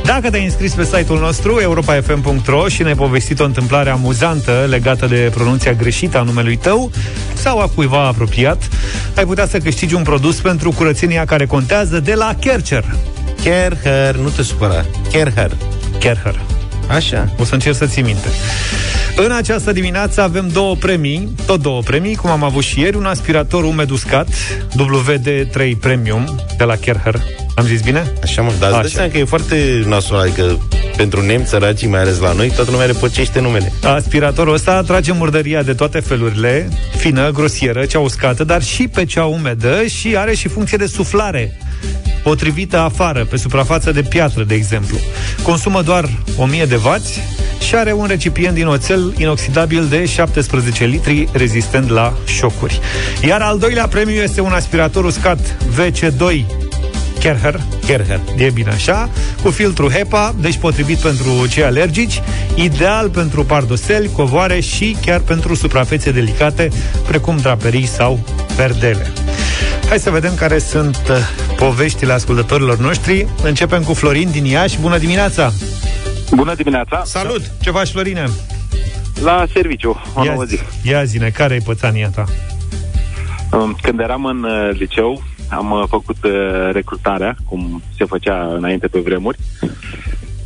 [0.04, 5.32] Dacă te-ai înscris pe site-ul nostru, europafm.ro și ne-ai povestit o întâmplare amuzantă legată de
[5.34, 6.92] pronunția greșită a numelui tău
[7.34, 8.68] sau a cuiva apropiat,
[9.16, 12.96] ai putea să câștigi un produs pentru curățenia care contează de la Kercher.
[13.44, 14.86] Kerher, nu te supăra.
[15.12, 15.52] Kerher.
[16.00, 16.40] Kerher.
[16.88, 17.30] Așa.
[17.40, 18.28] O să încerc să ții minte.
[19.26, 23.06] În această dimineață avem două premii, tot două premii, cum am avut și ieri, un
[23.06, 24.28] aspirator umed uscat,
[24.70, 27.22] WD3 Premium, de la Kerher.
[27.56, 28.14] Am zis bine?
[28.24, 28.88] Așa, mă, dar îți dai Așa.
[28.88, 30.60] seama că e foarte nasol, adică
[30.98, 33.72] pentru nemți săracii, mai ales la noi, toată lumea repăcește numele.
[33.84, 39.26] Aspiratorul ăsta trage murdăria de toate felurile, fină, grosieră, cea uscată, dar și pe cea
[39.26, 41.58] umedă și are și funcție de suflare
[42.24, 44.98] potrivită afară, pe suprafață de piatră, de exemplu.
[45.44, 46.96] Consumă doar 1000 de W
[47.68, 52.80] și are un recipient din oțel inoxidabil de 17 litri, rezistent la șocuri.
[53.28, 56.46] Iar al doilea premiu este un aspirator uscat VC2
[57.20, 58.20] Kerher, Kerher.
[58.38, 59.10] E bine așa,
[59.44, 62.22] cu filtru HEPA, deci potrivit pentru cei alergici,
[62.56, 66.70] ideal pentru pardoseli, covoare și chiar pentru suprafețe delicate,
[67.08, 68.20] precum draperii sau
[68.56, 69.14] perdele.
[69.88, 71.16] Hai să vedem care sunt uh,
[71.58, 73.28] poveștile ascultătorilor noștri.
[73.44, 74.80] Începem cu Florin din Iași.
[74.82, 75.52] Bună dimineața!
[76.36, 77.02] Bună dimineața!
[77.06, 77.42] Salut!
[77.62, 78.26] Ce faci, Florine?
[79.24, 80.60] La serviciu, o nouă zi.
[80.84, 82.26] ia zine, care e pățania ta?
[83.52, 86.32] Um, Când eram în uh, liceu, am uh, făcut uh,
[86.72, 89.38] recrutarea, cum se făcea înainte pe vremuri,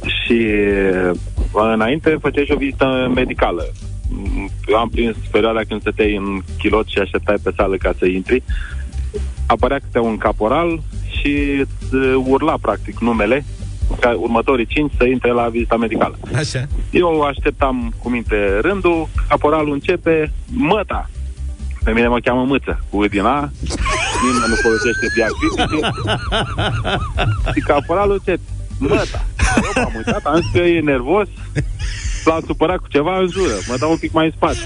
[0.04, 0.47] și
[1.51, 3.71] uh, înainte făceai și o vizită medicală.
[4.10, 8.06] Mm, Eu am prins perioada când stăteai în chilot și așteptai pe sală ca să
[8.06, 8.43] intri.
[9.52, 13.46] Apărea câte un caporal și îți uh, urla, practic, numele
[14.00, 16.18] ca următorii cinci să intre la vizita medicală.
[16.36, 16.68] Așa.
[16.92, 21.10] Eu așteptam cu minte rândul, caporalul începe, măta.
[21.84, 23.52] Pe mine mă cheamă Mâță, cu din A,
[24.24, 25.92] nimeni nu folosește diacritice.
[27.54, 28.42] și caporalul începe,
[28.80, 29.26] măta.
[29.76, 31.28] Eu m-am uitat, am zis că e nervos,
[32.26, 34.58] l-a supărat cu ceva în jură, mă dau un pic mai în spate.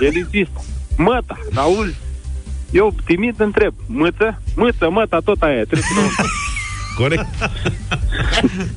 [0.00, 0.60] El insistă,
[0.96, 1.96] măta, auzi?
[2.70, 4.42] Eu timid întreb, mâță?
[4.56, 6.06] Mâță, măta, tot aia, e, trebuie să nu...
[6.98, 7.26] Corect.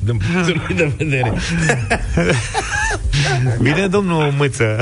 [0.04, 1.32] Din punctul lui de vedere.
[3.62, 4.80] Bine, domnul Mâță.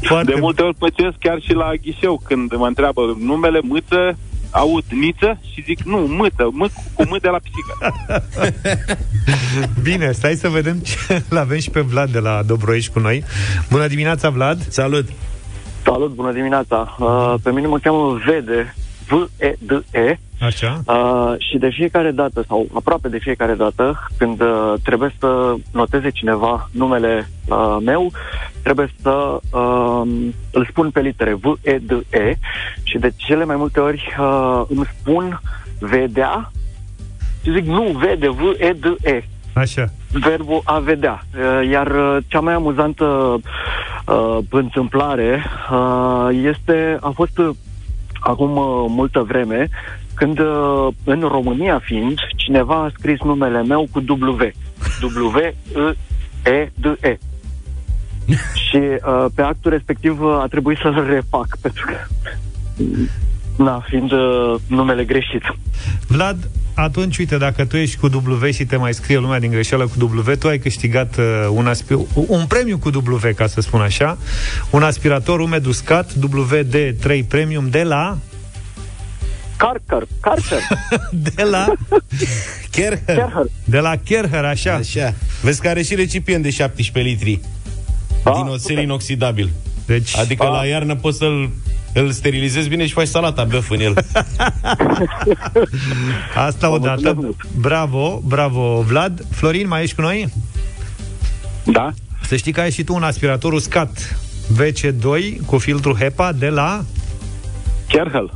[0.00, 4.18] Foarte De multe ori păcesc chiar și la ghișeu când mă întreabă numele Mâță,
[4.50, 7.94] aud Niță și zic nu, Mâță, mă, cu mâ de la pisică.
[9.82, 13.24] Bine, stai să vedem ce l avem și pe Vlad de la Dobroiești cu noi.
[13.70, 14.66] Bună dimineața, Vlad!
[14.68, 15.08] Salut.
[15.84, 16.96] Salut, bună dimineața!
[16.98, 18.74] Uh, pe mine mă cheamă Vede,
[19.08, 20.82] V-E-D-E, Așa.
[20.86, 26.10] uh, și de fiecare dată, sau aproape de fiecare dată, când uh, trebuie să noteze
[26.10, 28.12] cineva numele uh, meu,
[28.62, 30.02] trebuie să uh,
[30.52, 32.38] îl spun pe litere V-E-D-E
[32.82, 35.40] și de cele mai multe ori uh, îmi spun
[35.78, 36.50] vedea
[37.42, 39.92] și zic nu, vede, V-E-D-E Așa.
[40.12, 41.24] verbul a vedea.
[41.34, 47.50] Uh, Iar uh, cea mai amuzantă uh, întâmplare uh, este, a fost uh,
[48.20, 49.68] acum uh, multă vreme,
[50.14, 54.50] când uh, în România fiind, cineva a scris numele meu cu W.
[56.42, 57.18] W-E-D-E.
[58.68, 61.94] Și uh, pe actul respectiv uh, a trebuit să-l refac, pentru că
[63.56, 65.42] Na, fiind uh, numele greșit.
[66.08, 69.86] Vlad, atunci, uite, dacă tu ești cu W și te mai scrie lumea din greșeală
[69.86, 73.80] cu W, tu ai câștigat uh, un, aspi- un premiu cu W, ca să spun
[73.80, 74.18] așa,
[74.70, 78.18] un aspirator umed uscat WD3 Premium de la...
[79.56, 80.58] Carcar, Carcar,
[81.34, 81.66] De la...
[82.70, 82.98] Kerher.
[83.16, 83.46] Kerher.
[83.64, 84.74] De la Kerher, așa.
[84.74, 85.14] Așa.
[85.42, 87.40] Vezi că are și recipient de 17 litri.
[88.22, 88.82] Da, din oțel super.
[88.82, 89.50] inoxidabil.
[89.86, 90.50] Deci, Adică Da.
[90.50, 91.50] la iarnă poți să-l
[91.94, 93.94] Îl sterilizezi bine și faci salata băf în el.
[96.46, 97.00] Asta Vă odată.
[97.00, 97.36] mulțumesc mult.
[97.60, 99.24] Bravo, bravo, Vlad.
[99.30, 100.32] Florin, mai ești cu noi?
[101.64, 101.92] Da?
[102.26, 104.16] Să știi că ai și tu un aspirator uscat
[104.62, 106.84] VC2 cu filtru HEPA de la
[107.88, 108.30] Kerhel.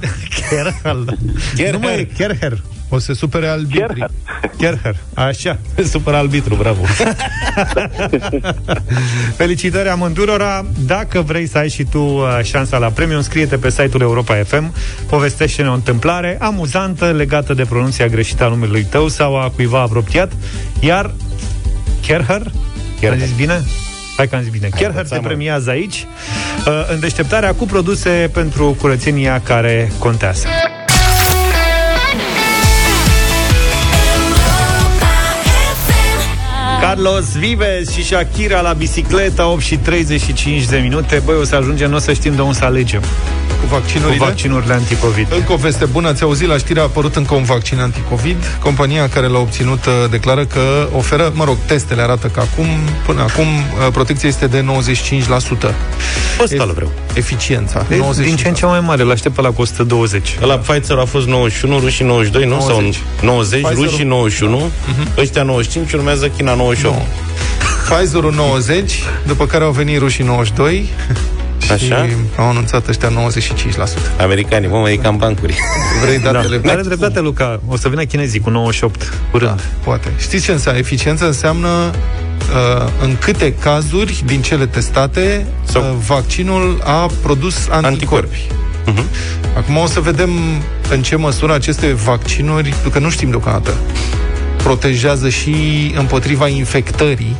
[0.50, 1.18] Kerhel.
[1.72, 2.62] Nu mai Kerher.
[2.88, 3.86] O să se supere albitrii.
[3.86, 4.10] Kerhel.
[4.58, 4.96] Kerher.
[5.14, 5.58] Așa.
[5.92, 6.80] Super arbitru, bravo.
[9.36, 10.66] Felicitări amândurora.
[10.86, 14.74] Dacă vrei să ai și tu uh, șansa la premiu, înscrie-te pe site-ul Europa FM,
[15.08, 20.32] povestește-ne o întâmplare amuzantă legată de pronunția greșită a numelui tău sau a cuiva apropiat.
[20.80, 21.10] Iar
[22.00, 22.42] Kerher,
[23.10, 23.64] Am zis bine?
[24.16, 24.68] Hai că am zis bine.
[24.68, 25.26] Kerher te învățat, mă.
[25.26, 26.06] premiază aici
[26.66, 30.46] uh, în deșteptarea cu produse pentru curățenia care contează.
[36.88, 41.90] Carlos Vives și Shakira la bicicletă 8 și 35 de minute Băi, o să ajungem,
[41.90, 43.06] nu o să știm de unde să alegem Cu
[43.60, 44.18] Cu vaccinurile.
[44.24, 47.78] vaccinurile anticovid Încă o veste bună, ați auzit la știre, a apărut încă un vaccin
[47.80, 48.36] anticovid.
[48.62, 52.66] Compania care l-a obținut uh, declară că oferă, mă rog, testele arată că acum,
[53.06, 54.64] până acum, uh, protecția este de
[55.68, 55.74] 95%.
[56.42, 56.90] Ăsta îl vreau.
[57.14, 57.86] Eficiența.
[57.90, 58.24] E 95%.
[58.24, 61.78] Din ce în ce mai mare, l-aștept pe la 120 La Pfizer a fost 91,
[61.78, 62.56] rușii 92, nu?
[62.56, 62.94] 90.
[62.94, 64.70] Sau 90, Pfizer-ul- rușii 91,
[65.18, 66.96] ăștia 95, urmează China 98.
[66.96, 67.04] Nu.
[67.96, 70.88] Pfizer-ul 90, după care au venit rușii 92
[71.64, 72.06] și Așa?
[72.36, 73.12] au anunțat ăștia 95%.
[74.20, 75.58] Americanii, mă, e cam bancuri.
[76.02, 76.60] Vrei datele?
[76.70, 80.12] Are dreptate, Luca, o să vină chinezii cu 98 curând Da, poate.
[80.18, 80.80] Știți ce înseamnă?
[80.80, 88.46] Eficiență înseamnă uh, în câte cazuri din cele testate Sau- uh, vaccinul a produs anticorpi.
[88.86, 89.04] Mhm.
[89.56, 90.30] Acum o să vedem
[90.90, 93.74] în ce măsură aceste vaccinuri, pentru că nu știm deocamdată,
[94.64, 95.54] protejează și
[95.98, 97.36] împotriva infectării,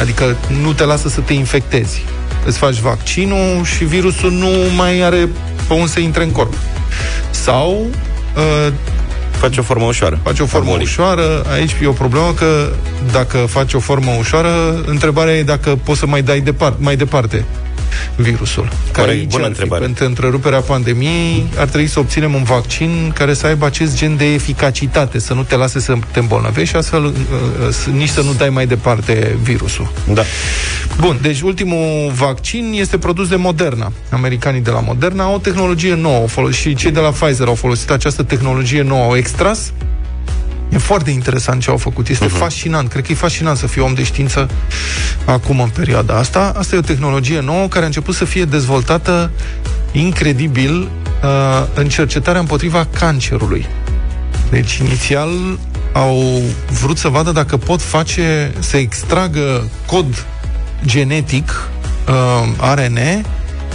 [0.00, 2.04] adică nu te lasă să te infectezi.
[2.46, 5.28] Îți faci vaccinul și virusul nu mai are
[5.68, 6.54] pe unde să intre în corp.
[7.30, 7.86] Sau
[8.36, 8.72] uh,
[9.30, 10.18] Face o formă ușoară.
[10.22, 10.86] faci o formă Armonic.
[10.88, 12.68] ușoară, aici e o problemă că
[13.12, 17.44] dacă faci o formă ușoară, întrebarea e dacă poți să mai dai departe, mai departe
[18.16, 18.68] virusul.
[18.92, 19.84] Care Corect, aici bună ar fi, întrebare.
[19.84, 24.32] Pentru întreruperea pandemiei ar trebui să obținem un vaccin care să aibă acest gen de
[24.32, 28.20] eficacitate, să nu te lase să te îmbolnăvești și astfel uh, uh, să- nici să
[28.20, 29.92] nu dai mai departe virusul.
[30.12, 30.22] Da.
[31.00, 33.92] Bun, deci ultimul vaccin este produs de Moderna.
[34.10, 37.46] Americanii de la Moderna au o tehnologie nouă au folosit, și cei de la Pfizer
[37.46, 39.04] au folosit această tehnologie nouă.
[39.04, 39.72] Au extras
[40.76, 42.08] E foarte interesant ce au făcut.
[42.08, 42.38] Este uh-huh.
[42.38, 42.88] fascinant.
[42.88, 44.50] Cred că e fascinant să fii om de știință
[45.24, 46.52] acum, în perioada asta.
[46.56, 49.30] Asta e o tehnologie nouă care a început să fie dezvoltată
[49.92, 53.66] incredibil uh, în cercetarea împotriva cancerului.
[54.50, 55.30] Deci, inițial,
[55.92, 56.42] au
[56.80, 60.26] vrut să vadă dacă pot face, să extragă cod
[60.84, 61.68] genetic,
[62.08, 62.98] uh, ARN,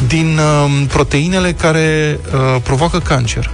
[0.07, 3.51] din uh, proteinele care uh, provoacă cancer.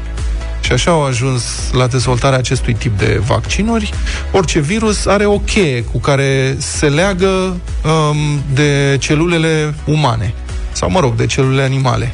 [0.67, 3.89] Și așa au ajuns la dezvoltarea acestui tip de vaccinuri.
[4.31, 10.33] Orice virus are o cheie cu care se leagă um, de celulele umane.
[10.71, 12.13] Sau, mă rog, de celulele animale.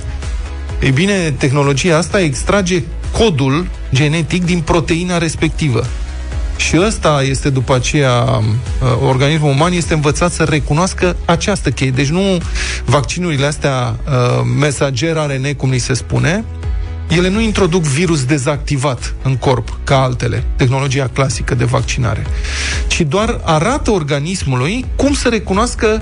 [0.81, 5.85] Ei bine, tehnologia asta extrage codul genetic din proteina respectivă.
[6.57, 11.91] Și ăsta este după aceea, uh, organismul uman este învățat să recunoască această cheie.
[11.91, 12.37] Deci nu
[12.85, 16.43] vaccinurile astea uh, mesager RNA, cum li se spune,
[17.09, 22.25] ele nu introduc virus dezactivat în corp, ca altele, tehnologia clasică de vaccinare,
[22.87, 26.01] ci doar arată organismului cum să recunoască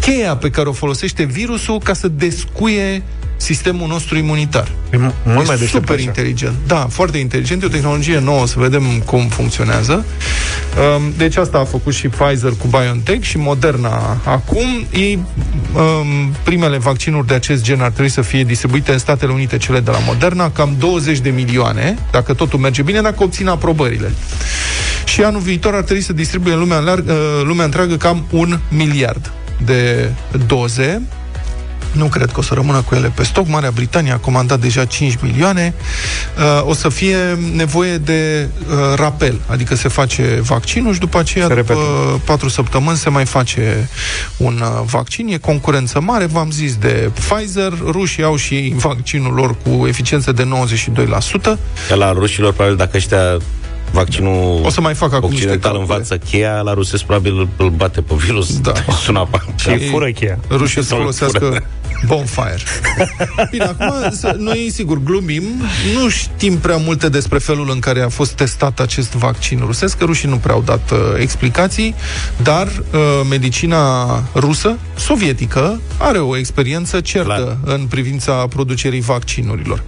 [0.00, 3.02] cheia pe care o folosește virusul ca să descuie
[3.36, 4.68] sistemul nostru imunitar.
[4.92, 6.04] E m- mult mai E deștept super așa.
[6.04, 6.54] inteligent.
[6.66, 7.62] Da, foarte inteligent.
[7.62, 10.04] E o tehnologie nouă, să vedem cum funcționează.
[10.96, 14.66] Um, Deci asta a făcut și Pfizer cu BioNTech și Moderna acum.
[14.92, 15.18] Ei,
[15.74, 19.80] um, primele vaccinuri de acest gen ar trebui să fie distribuite în Statele Unite, cele
[19.80, 24.12] de la Moderna, cam 20 de milioane, dacă totul merge bine, dacă obțin aprobările.
[25.04, 28.58] Și anul viitor ar trebui să distribuie în lumea, larg, uh, lumea întreagă cam un
[28.68, 29.32] miliard
[29.64, 30.10] de
[30.46, 31.02] doze.
[31.92, 33.48] Nu cred că o să rămână cu ele pe stoc.
[33.48, 35.74] Marea Britanie a comandat deja 5 milioane.
[36.38, 37.16] Uh, o să fie
[37.54, 42.20] nevoie de uh, rapel, adică se face vaccinul și după aceea, Se după repetă.
[42.24, 43.88] 4 săptămăni, se mai face
[44.36, 45.28] un uh, vaccin.
[45.28, 47.72] E concurență mare, v-am zis, de Pfizer.
[47.84, 50.48] Rușii au și ei vaccinul lor cu eficiență de 92%.
[51.88, 53.36] Că la rușilor, probabil, dacă ăștia
[53.92, 55.92] vaccinul O să mai fac acum niște occidental calcule.
[55.94, 58.58] învață cheia, la rusesc probabil îl- îl bate pe virus.
[58.60, 58.72] Da.
[59.04, 59.44] Sună apa.
[59.56, 60.38] Și fură cheia.
[60.50, 61.62] Rușii să Sau îl folosească
[62.06, 62.56] Bonfire.
[63.50, 65.42] Bine, acum, să- noi, sigur, glumim,
[65.94, 70.04] nu știm prea multe despre felul în care a fost testat acest vaccin rusesc, că
[70.04, 71.94] rușii nu prea au dat uh, explicații,
[72.42, 77.74] dar uh, medicina rusă, sovietică, are o experiență certă Clar.
[77.76, 79.82] în privința producerii vaccinurilor.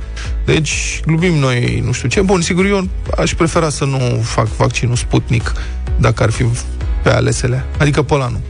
[0.45, 2.21] Deci, glumim noi, nu știu ce.
[2.21, 2.89] Bun, sigur, eu
[3.19, 5.53] aș prefera să nu fac vaccinul Sputnik,
[5.99, 6.45] dacă ar fi
[7.03, 7.65] pe alesele.
[7.79, 8.41] Adică pe ăla nu.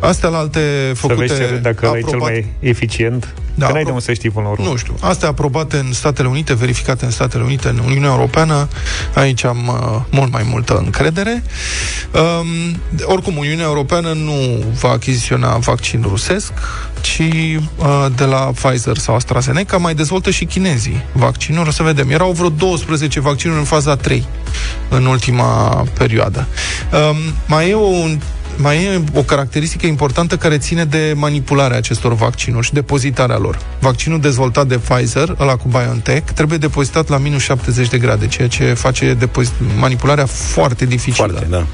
[0.00, 3.34] Astea la alte Să făcute vezi ce, dacă ăla e cel aprobat- mai eficient.
[3.54, 4.64] Da, că n-ai de apro- unde să știi până la urmă.
[4.64, 4.94] nu știu.
[5.00, 8.68] Astea aprobate în Statele Unite, verificate în Statele Unite, în Uniunea Europeană.
[9.14, 11.42] Aici am uh, mult mai multă încredere.
[12.12, 16.52] Um, oricum, Uniunea Europeană nu va achiziționa vaccin rusesc,
[17.00, 21.68] ci uh, de la Pfizer sau AstraZeneca mai dezvoltă și chinezii vaccinuri.
[21.68, 22.10] O să vedem.
[22.10, 24.24] Erau vreo 12 vaccinuri în faza 3
[24.88, 26.46] în ultima perioadă.
[27.10, 27.16] Um,
[27.46, 28.18] mai e un
[28.56, 33.58] mai e o caracteristică importantă care ține de manipularea acestor vaccinuri și depozitarea lor.
[33.80, 38.48] Vaccinul dezvoltat de Pfizer, ăla cu BioNTech, trebuie depozitat la minus 70 de grade, ceea
[38.48, 41.26] ce face depozit- manipularea foarte dificilă.
[41.26, 41.66] Foarte, da.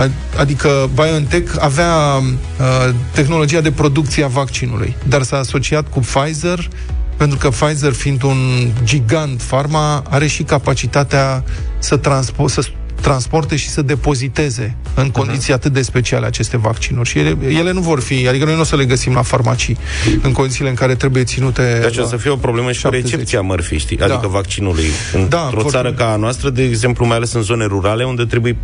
[0.00, 6.68] A- Adică BioNTech avea uh, tehnologia de producție a vaccinului, dar s-a asociat cu Pfizer
[7.16, 11.44] pentru că Pfizer, fiind un gigant farma, are și capacitatea
[11.78, 12.62] să, transpo- să
[13.00, 17.08] transporte și să depoziteze în condiții atât de speciale aceste vaccinuri.
[17.08, 19.76] Și ele, ele nu vor fi, adică noi nu o să le găsim la farmacii
[20.22, 21.78] în condițiile în care trebuie ținute...
[21.82, 23.10] Deci o la- să fie o problemă și cu 70.
[23.10, 23.96] recepția mărfii, știi?
[23.96, 24.04] Da.
[24.04, 24.84] Adică vaccinului.
[25.28, 28.24] Da, Într-o vor- țară ca a noastră, de exemplu, mai ales în zone rurale, unde
[28.24, 28.56] trebuie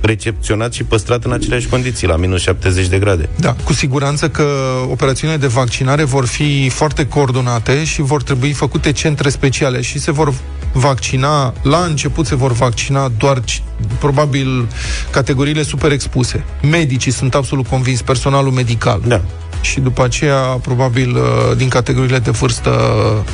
[0.00, 3.28] recepționat și păstrat în aceleași condiții, la minus 70 de grade.
[3.36, 4.46] Da, cu siguranță că
[4.90, 10.10] operațiunile de vaccinare vor fi foarte coordonate și vor trebui făcute centre speciale și se
[10.12, 10.34] vor
[10.72, 13.62] vaccina, la început se vor vaccina doar ci-
[13.98, 14.68] probabil
[15.10, 16.44] categoriile super expuse.
[16.62, 19.02] Medicii sunt absolut convins, personalul medical.
[19.06, 19.22] Da.
[19.60, 22.70] Și după aceea, probabil, uh, din categoriile de vârstă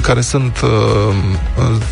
[0.01, 1.15] care sunt uh,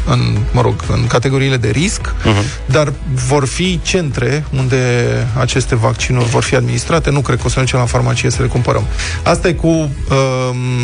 [0.07, 2.67] în, mă rog, în categoriile de risc, uh-huh.
[2.67, 2.93] dar
[3.29, 5.07] vor fi centre unde
[5.39, 7.11] aceste vaccinuri vor fi administrate.
[7.11, 8.85] Nu cred că o să mergem la farmacie să le cumpărăm.
[9.23, 9.89] Asta e cu uh,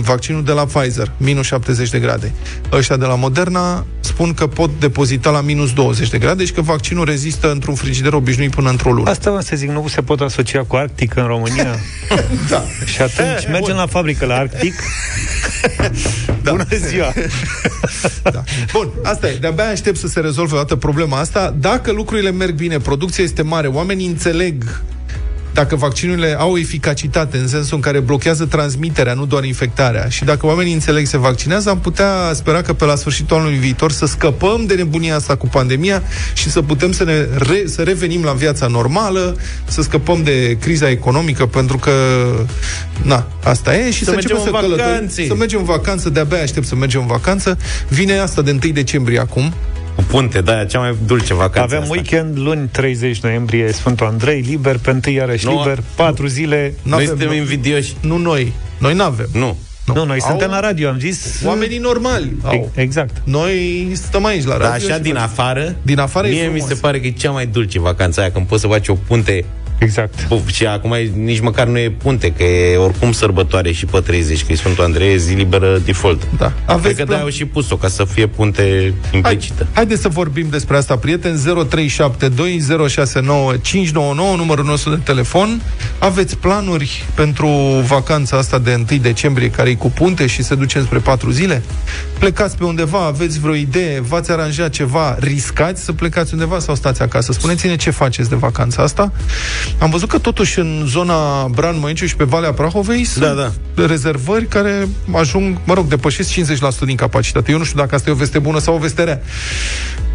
[0.01, 2.33] vaccinul de la Pfizer, minus 70 de grade.
[2.73, 6.61] Ăștia de la Moderna spun că pot depozita la minus 20 de grade și că
[6.61, 9.11] vaccinul rezistă într-un frigider obișnuit până într-o lună.
[9.11, 11.77] Asta vă să zic, nu se pot asocia cu Arctic în România?
[12.49, 12.63] Da.
[12.85, 14.75] Și atunci mergem la fabrică la Arctic.
[16.43, 16.51] da.
[16.51, 17.13] Bună ziua!
[18.23, 18.43] Da.
[18.73, 19.37] Bun, asta e.
[19.41, 21.55] De-abia aștept să se rezolve o dată problema asta.
[21.61, 24.83] Dacă lucrurile merg bine, producția este mare, oamenii înțeleg
[25.57, 30.47] dacă vaccinurile au eficacitate în sensul în care blochează transmiterea, nu doar infectarea, și dacă
[30.47, 34.65] oamenii înțeleg se vaccinează, am putea spera că pe la sfârșitul anului viitor să scăpăm
[34.67, 36.03] de nebunia asta cu pandemia
[36.35, 40.91] și să putem să, ne re, să revenim la viața normală, să scăpăm de criza
[40.91, 41.93] economică, pentru că,
[43.03, 45.27] na, asta e, și să, Să mergem începem în să călătorim, vacanțe.
[45.27, 47.59] să mergem în vacanță, de-abia aștept să mergem în vacanță.
[47.89, 49.53] Vine asta de 1 decembrie acum.
[49.97, 51.93] Cu punte, da, cea mai dulce vacanță Avem asta.
[51.93, 56.75] weekend luni 30 noiembrie Sfântul Andrei, liber, pe 1 iarăși Nu, liber, 4 zile.
[56.83, 57.95] Noi N-avem- suntem invidioși.
[58.01, 58.53] Nu noi.
[58.79, 59.27] Noi n-avem.
[59.33, 59.57] Nu.
[59.95, 61.41] Nu, noi Au- suntem la radio, am zis.
[61.45, 62.71] Oamenii normali E- au.
[62.75, 63.17] Exact.
[63.25, 64.87] Noi stăm aici la Dar radio.
[64.87, 66.69] așa și din facem- afară, Din afară e mie mi frumos.
[66.69, 69.45] se pare că e cea mai dulce vacanța aia, când poți să faci o punte
[69.79, 70.21] Exact.
[70.29, 74.01] Puf, și acum e- nici măcar nu e punte, că e oricum sărbătoare și pe
[74.01, 76.23] 30, că e Sfântul Andrei, e zi liberă default.
[76.39, 76.45] Da.
[76.47, 79.63] Cred Aveți că plan- de-aia au și pus-o, ca să fie punte implicită.
[79.63, 81.39] Hai, haideți să vorbim despre asta, prieteni.
[81.39, 85.61] 0372069599, numărul nostru de telefon.
[85.99, 87.49] Aveți planuri pentru
[87.87, 91.63] vacanța asta de 1 decembrie, care e cu punte și se duce spre 4 zile?
[92.19, 97.03] Plecați pe undeva, aveți vreo idee, v-ați aranjat ceva, riscați să plecați undeva sau stați
[97.03, 97.33] acasă?
[97.33, 99.13] Spuneți-ne ce faceți de vacanța asta.
[99.79, 103.53] Am văzut că totuși în zona Bran Măinciu și pe Valea Prahovei sunt Da, da.
[103.77, 106.37] Rezervări care ajung, mă rog, depășesc 50%
[106.85, 107.53] din capacitate.
[107.53, 109.21] Eu nu știu dacă asta e o veste bună sau o veste rea.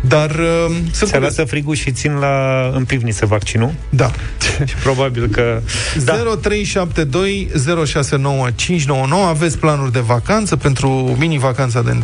[0.01, 1.23] Dar uh, sunt Se curios.
[1.23, 3.73] lasă frigul și țin la în pivniță vaccinul.
[3.89, 4.11] Da.
[4.69, 5.61] Și probabil că...
[6.03, 6.13] Da.
[6.13, 7.51] 0372
[7.85, 12.01] 069599 Aveți planuri de vacanță pentru mini-vacanța de 1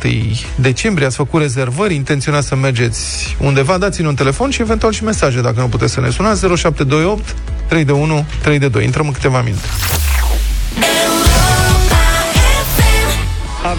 [0.55, 5.41] decembrie Ați făcut rezervări, intenționați să mergeți undeva Dați-ne un telefon și eventual și mesaje
[5.41, 7.35] Dacă nu puteți să ne sunați 0728
[7.67, 9.67] 321 322 Intrăm în câteva minute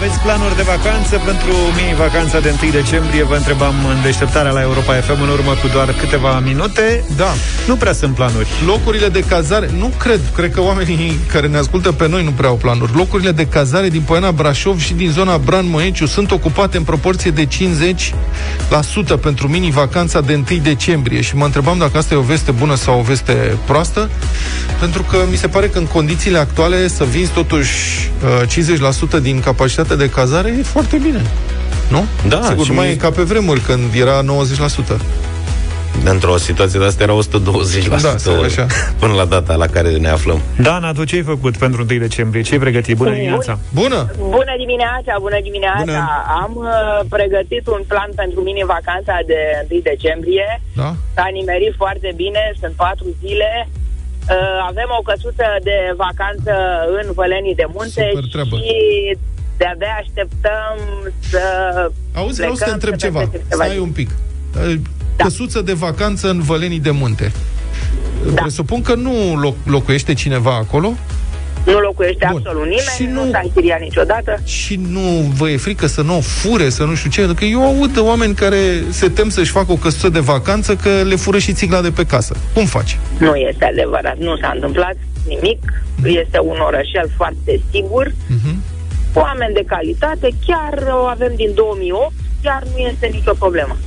[0.01, 3.23] aveți planuri de vacanță pentru mini-vacanța de 1 decembrie?
[3.23, 7.03] Vă întrebam în deșteptarea la Europa FM în urmă cu doar câteva minute.
[7.15, 7.31] Da.
[7.67, 8.47] Nu prea sunt planuri.
[8.65, 12.49] Locurile de cazare, nu cred, cred că oamenii care ne ascultă pe noi nu prea
[12.49, 12.95] au planuri.
[12.95, 17.31] Locurile de cazare din Poiana Brașov și din zona Bran Moeciu sunt ocupate în proporție
[17.31, 17.47] de
[19.17, 21.21] 50% pentru mini-vacanța de 1 decembrie.
[21.21, 24.09] Și mă întrebam dacă asta e o veste bună sau o veste proastă,
[24.79, 28.11] pentru că mi se pare că în condițiile actuale să vinzi totuși
[28.45, 31.21] uh, 50% din capacitatea de cazare e foarte bine.
[31.89, 32.05] Nu?
[32.27, 34.97] Da, Sigur, și nu mai mi- e ca pe vremuri, când era 90%.
[36.05, 38.65] Într-o situație de asta era 120% Da, sau așa.
[39.01, 40.39] până la data la care ne aflăm.
[40.67, 42.41] Dana, tu ce ai făcut pentru 1 decembrie?
[42.41, 42.95] Ce ai pregătit?
[42.97, 43.59] Bună dimineața!
[43.73, 43.99] Bună!
[44.37, 45.83] Bună dimineața, bună dimineața!
[45.85, 46.07] Bună.
[46.43, 49.39] Am uh, pregătit un plan pentru mini-vacanța de
[49.71, 50.61] 1 decembrie.
[50.75, 50.89] Da?
[51.15, 53.51] S-a nimerit foarte bine, sunt patru zile.
[53.69, 56.53] Uh, avem o căsuță de vacanță
[56.99, 58.55] în Vălenii de Munte Super treabă.
[58.55, 58.73] și
[59.59, 60.75] de-abia așteptăm
[61.29, 61.41] să
[62.13, 63.19] Auzi, vreau să te plecăm întreb să ceva.
[63.19, 63.81] petrecem ceva Stai zi.
[63.81, 64.09] un pic.
[65.15, 65.23] Da.
[65.23, 67.31] Căsuță de vacanță în Vălenii de Munte.
[68.33, 68.41] Da.
[68.41, 70.93] Presupun că nu loc- locuiește cineva acolo
[71.65, 72.37] Nu locuiește Bun.
[72.37, 74.39] absolut nimeni, Și nu- nu s-a închiriat niciodată.
[74.45, 77.33] și nu vă e frică să nu o fure, să nu știu ce.
[77.33, 80.89] Că eu aud de oameni care se tem să-și facă o căsuță de vacanță că
[80.89, 82.35] le fură și țigla de pe casă.
[82.53, 82.97] Cum faci?
[83.17, 84.95] Nu este adevărat, nu s-a întâmplat
[85.27, 85.59] nimic.
[86.03, 88.11] Este un orășel foarte sigur.
[88.27, 88.58] Mhm.
[89.13, 92.11] Oameni de calitate, chiar o avem din 2008,
[92.43, 93.77] chiar nu este nicio problemă.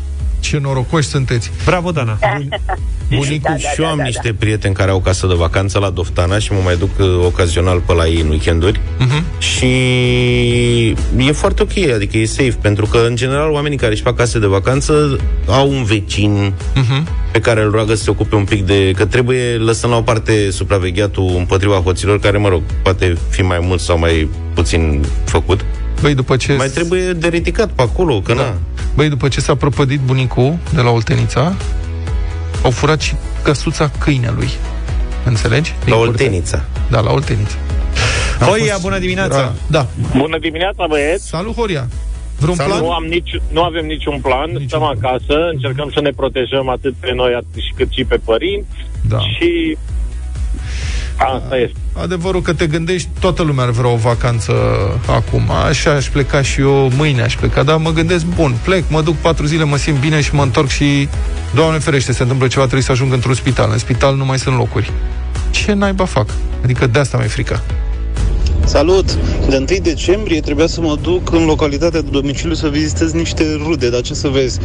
[0.41, 1.51] Ce norocoși sunteți.
[1.65, 2.19] Bravo, Dana!
[3.09, 5.91] Bunicul Da, da, și eu am da, niște prieteni care au casă de vacanță la
[5.91, 9.25] Doftana și mă mai duc uh, ocazional pe la ei în weekenduri Mhm.
[9.39, 9.67] și
[11.19, 14.39] e foarte ok, adică e safe, pentru că în general oamenii care își fac case
[14.39, 17.09] de vacanță au un vecin Mhm.
[17.33, 18.91] Pe care îl roagă să se ocupe un pic de...
[18.97, 23.59] că trebuie lăsăm la o parte supravegheatul împotriva hoților, care, mă rog, poate fi mai
[23.61, 25.65] mult sau mai puțin făcut.
[26.01, 26.53] Băi, după ce...
[26.53, 28.43] Mai trebuie de ridicat pe acolo, că Da.
[28.43, 28.55] na.
[28.95, 31.55] Băi, după ce s-a prăpădit bunicul de la Oltenița,
[32.63, 34.49] au furat și căsuța câinelui.
[35.25, 35.75] Înțelegi?
[35.85, 36.11] Din La curte.
[36.23, 36.65] Oltenița.
[36.91, 37.55] Da, la Oltenița.
[38.41, 39.39] Am Horia, fost- bună dimineața!
[39.39, 39.87] Era- Da.
[40.17, 41.27] Bună dimineața, băieți!
[41.29, 41.89] Salut, Horia!
[42.43, 42.73] Vreun Salut.
[42.73, 42.85] plan?
[42.85, 44.97] Nu, am nici, nu avem niciun plan, Niciun stăm plan.
[44.97, 48.77] acasă, încercăm să ne protejăm atât pe noi atât și cât și pe părinți
[49.09, 49.19] Da.
[49.19, 49.77] și
[51.17, 51.77] asta este.
[51.93, 54.53] Adevărul că te gândești, toată lumea ar vrea o vacanță
[55.07, 55.51] acum.
[55.69, 59.15] Așa aș pleca și eu mâine aș pleca, dar mă gândesc, bun, plec, mă duc
[59.15, 61.09] patru zile, mă simt bine și mă întorc și,
[61.55, 63.69] Doamne ferește, se întâmplă ceva, trebuie să ajung într-un spital.
[63.73, 64.91] În spital nu mai sunt locuri.
[65.51, 66.27] Ce naiba fac?
[66.65, 67.63] Adică de asta mi-e frică.
[68.65, 69.13] Salut!
[69.49, 73.91] De 1 decembrie trebuia să mă duc în localitatea de domiciliu să vizitez niște rude,
[73.91, 74.59] dar ce să vezi?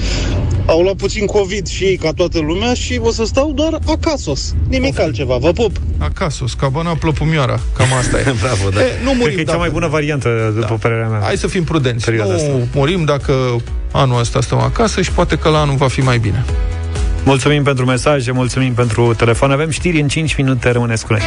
[0.66, 4.32] Au luat puțin COVID și ei ca toată lumea și o să stau doar acasă.
[4.70, 5.38] Nimic altceva.
[5.38, 5.78] Vă pup!
[5.98, 7.60] Acasă, scabana plăpumioara.
[7.78, 8.24] Cam asta e.
[8.42, 8.82] Bravo, da.
[8.82, 11.20] E, nu Cred murim că e cea dacă- mai bună variantă, după părerea mea.
[11.24, 12.06] Hai să fim prudenți.
[12.06, 12.52] Perioada nu asta.
[12.74, 13.56] murim dacă
[13.92, 16.46] anul ăsta stăm acasă și poate că la anul va fi mai bine.
[17.24, 19.52] Mulțumim pentru mesaje, mulțumim pentru telefon.
[19.52, 21.22] Avem știri în 5 minute, rămâneți cu noi.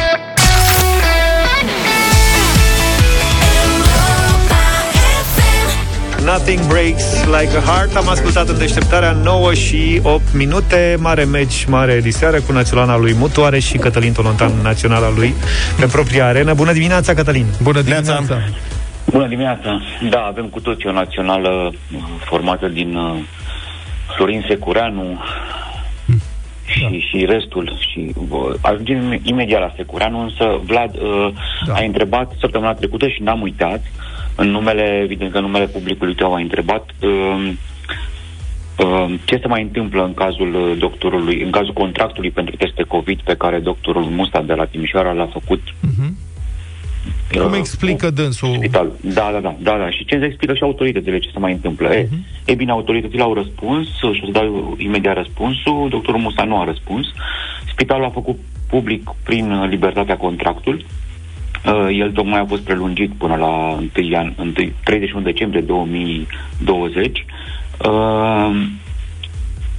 [6.31, 11.65] Nothing breaks like a heart Am ascultat în deșteptarea 9 și 8 minute Mare meci,
[11.65, 15.33] mare diseară Cu naționala lui Mutoare și Cătălin Tolontan Naționala lui
[15.79, 17.45] pe propria arenă Bună dimineața, Cătălin!
[17.63, 18.21] Bună dimineața!
[19.05, 19.81] Bună dimineața!
[20.09, 21.49] Da, avem cu toții o națională
[21.93, 23.17] uh, formată din uh,
[24.15, 25.19] Florin Secureanu
[26.65, 27.77] și, și restul.
[27.79, 31.27] Și uh, ajungem imediat la Secureanu, însă Vlad uh,
[31.65, 31.73] Da.
[31.73, 33.81] a întrebat săptămâna trecută și n-am uitat,
[34.41, 37.51] în numele, evident că în numele publicului tău a întrebat uh,
[38.77, 43.19] uh, ce se mai întâmplă în cazul uh, doctorului, în cazul contractului pentru teste COVID
[43.21, 46.15] pe care doctorul Musta de la Timișoara l-a făcut Mhm.
[47.39, 48.53] Cum explică dânsul?
[48.55, 48.91] Spital.
[49.01, 49.89] Da, da, da, da, da.
[49.89, 51.89] Și ce îți explică și autoritățile ce se mai întâmplă.
[51.89, 52.09] Uh-huh.
[52.45, 55.87] E, e bine, autoritățile au răspuns și o să dau imediat răspunsul.
[55.89, 57.07] Doctorul Musa nu a răspuns.
[57.71, 58.39] Spitalul a făcut
[58.69, 60.75] public prin uh, libertatea contractul.
[60.75, 61.00] Uh,
[61.91, 64.51] el tocmai a fost prelungit până la 1 an, 1,
[64.83, 67.25] 31 decembrie 2020.
[67.85, 68.51] Uh,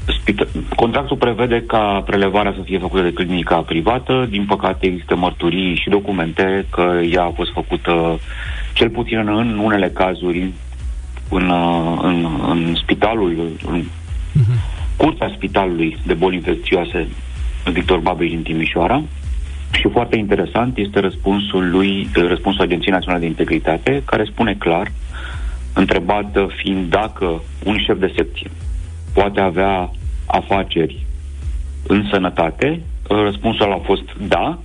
[0.07, 4.27] Spita- Contractul prevede ca prelevarea să fie făcută de clinica privată.
[4.31, 8.19] Din păcate există mărturii și documente că ea a fost făcută
[8.73, 10.53] cel puțin în, în unele cazuri
[11.29, 13.85] în, uh, în, în spitalul, în
[14.97, 17.09] curtea spitalului de boli infecțioase
[17.73, 19.03] Victor Babeș din Timișoara.
[19.73, 24.93] Și foarte interesant este răspunsul lui, răspunsul Agenției Naționale de Integritate, care spune clar,
[25.75, 28.51] întrebat fiind dacă un șef de secție
[29.13, 29.91] poate avea
[30.27, 31.07] afaceri
[31.87, 34.59] în sănătate, uh, răspunsul a fost da,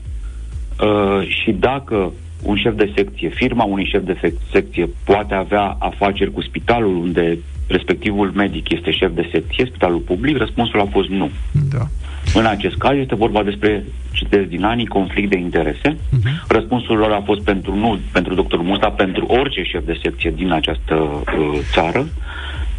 [0.82, 2.12] uh, și dacă
[2.44, 6.96] un șef de secție, firma unui șef de sec- secție poate avea afaceri cu spitalul
[6.96, 7.38] unde
[7.68, 10.38] respectivul medic este șef de secție, spitalul public?
[10.38, 11.30] Răspunsul a fost nu.
[11.70, 11.88] Da.
[12.34, 15.96] În acest caz este vorba despre, citesc din anii, conflict de interese.
[15.96, 16.48] Uh-huh.
[16.48, 20.52] Răspunsul lor a fost pentru nu pentru doctor Musta, pentru orice șef de secție din
[20.52, 22.08] această uh, țară.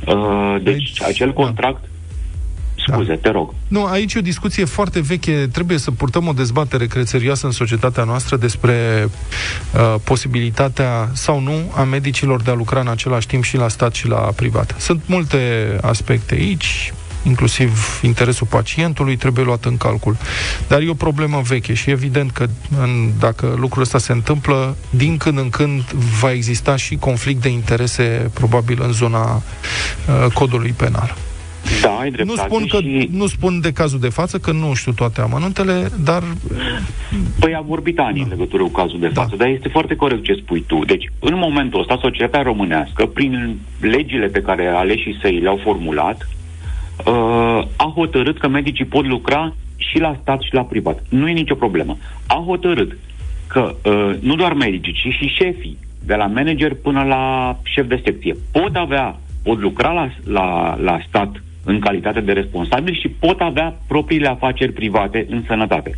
[0.06, 1.84] Uh, deci, deci, acel contract...
[2.86, 3.20] Scuze, da.
[3.20, 3.54] te rog.
[3.68, 5.48] Nu, aici e o discuție foarte veche.
[5.52, 9.08] Trebuie să purtăm o dezbatere, cred, serioasă în societatea noastră despre
[9.74, 13.94] uh, posibilitatea sau nu a medicilor de a lucra în același timp și la stat
[13.94, 14.74] și la privat.
[14.78, 15.38] Sunt multe
[15.80, 16.92] aspecte aici
[17.22, 20.16] inclusiv interesul pacientului, trebuie luat în calcul.
[20.68, 22.46] Dar e o problemă veche și evident că
[22.82, 25.82] în, dacă lucrul ăsta se întâmplă, din când în când
[26.20, 31.14] va exista și conflict de interese, probabil în zona uh, codului penal.
[31.82, 32.48] Da, ai Nu dreptate.
[32.48, 33.08] spun, că, și...
[33.12, 36.22] nu spun de cazul de față, că nu știu toate amănuntele, dar
[37.40, 40.40] Păi a vorbit Ani în legătură cu cazul de față, dar este foarte corect ce
[40.42, 40.84] spui tu.
[40.84, 46.28] Deci, în momentul ăsta, societatea românească, prin legile pe care aleșii săi le-au formulat,
[47.06, 51.02] uh, a hotărât că medicii pot lucra și la stat și la privat.
[51.08, 51.96] Nu e nicio problemă.
[52.26, 52.98] A hotărât
[53.46, 58.00] că uh, nu doar medicii, ci și șefii, de la manager până la șef de
[58.04, 63.40] secție, pot avea, pot lucra la, la, la stat în calitate de responsabil și pot
[63.40, 65.96] avea propriile afaceri private în sănătate.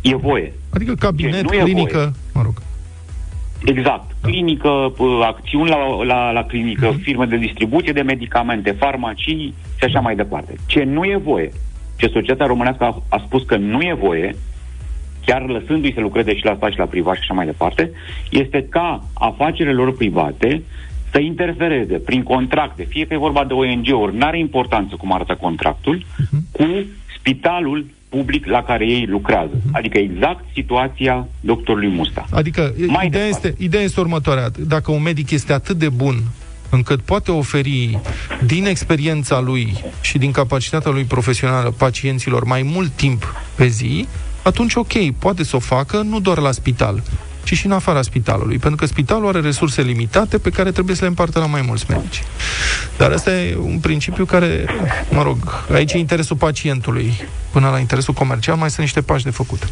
[0.00, 0.52] E voie.
[0.70, 2.10] adică cabinet, nu e clinică, voie.
[2.34, 2.54] mă rog.
[3.64, 4.10] Exact.
[4.22, 7.00] Clinică, p- acțiuni la, la, la clinică, Mhm.
[7.00, 10.54] firme de distribuție de medicamente, farmacii și așa mai departe.
[10.66, 11.50] Ce nu e voie,
[11.96, 14.36] ce societatea românească a, a spus că nu e voie,
[15.26, 17.90] chiar lăsându-i să lucreze și la stat și la privat și așa mai departe,
[18.30, 20.62] este ca afacerile lor private
[21.10, 26.04] să interfereze prin contracte, fie că e vorba de ONG-uri, n-are importanță cum arată contractul,
[26.52, 26.66] cu
[27.18, 29.50] spitalul public la care ei lucrează.
[29.72, 32.26] Adică exact situația doctorului Musta.
[32.30, 33.48] Adică Mai ideea, departe.
[33.48, 34.50] este, ideea este următoarea.
[34.66, 36.22] Dacă un medic este atât de bun
[36.70, 37.98] încât poate oferi
[38.44, 44.06] din experiența lui și din capacitatea lui profesională pacienților mai mult timp pe zi,
[44.42, 47.02] atunci ok, poate să o facă nu doar la spital,
[47.46, 51.02] ci și în afara spitalului, pentru că spitalul are resurse limitate pe care trebuie să
[51.02, 52.22] le împartă la mai mulți medici.
[52.96, 54.64] Dar ăsta e un principiu care,
[55.10, 55.36] mă rog,
[55.72, 57.12] aici e interesul pacientului
[57.52, 59.68] până la interesul comercial, mai sunt niște pași de făcut.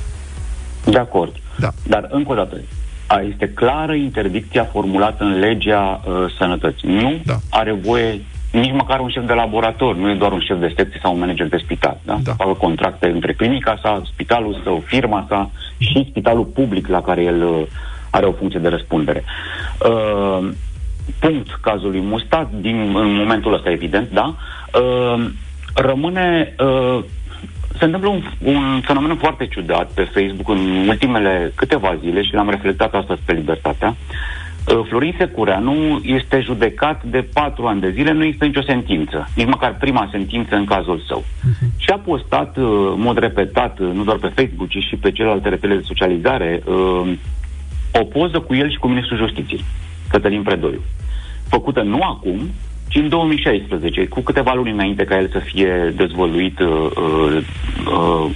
[0.84, 1.34] De acord.
[1.58, 1.72] Da.
[1.86, 2.60] Dar, încă o dată,
[3.06, 6.88] a, este clară interdicția formulată în legea uh, sănătății.
[6.88, 7.38] Nu Da.
[7.50, 8.24] are voie
[8.60, 11.18] nici măcar un șef de laborator, nu e doar un șef de secție sau un
[11.18, 11.98] manager de spital.
[12.02, 12.18] Da?
[12.22, 12.32] Da.
[12.32, 17.42] Facă contracte între clinica sa, spitalul său, firma sa și spitalul public la care el
[17.42, 17.62] uh,
[18.10, 19.24] are o funcție de răspundere.
[19.90, 20.48] Uh,
[21.18, 24.34] punct cazului Mustat, din, în momentul ăsta, evident, da?
[24.80, 25.24] Uh,
[25.74, 27.04] rămâne uh,
[27.78, 32.50] se întâmplă un, un fenomen foarte ciudat pe Facebook în ultimele câteva zile și l-am
[32.50, 33.88] reflectat astăzi pe Libertatea.
[33.88, 39.46] Uh, Florin Secureanu este judecat de patru ani de zile, nu există nicio sentință, nici
[39.46, 41.24] măcar prima sentință în cazul său.
[41.76, 45.12] Și a postat uh, în mod repetat, uh, nu doar pe Facebook, ci și pe
[45.12, 47.12] celelalte rețele de socializare, uh,
[48.00, 49.64] o poză cu el și cu Ministrul Justiției,
[50.08, 50.80] Cătălin Predoiu.
[51.48, 52.50] Făcută nu acum,
[52.88, 57.42] ci în 2016, cu câteva luni înainte ca el să fie dezvăluit uh, uh,
[57.86, 58.30] uh,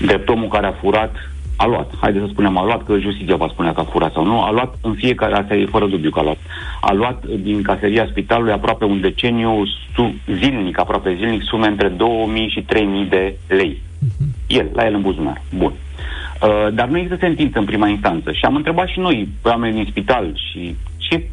[0.00, 1.31] drept omul care a furat,
[1.62, 4.24] a luat, haideți să spunem a luat, că justiția va spune că a furat sau
[4.24, 6.38] nu, a luat în fiecare, asta e fără dubiu că a luat,
[6.80, 9.62] a luat din caseria spitalului aproape un deceniu
[9.94, 13.80] su, zilnic, aproape zilnic, sume între 2000 și 3000 de lei.
[14.46, 15.42] El, la el în buzunar.
[15.56, 15.72] Bun.
[15.72, 18.32] Uh, dar nu există sentință în prima instanță.
[18.32, 21.26] Și am întrebat și noi, pe oameni din spital, și ce,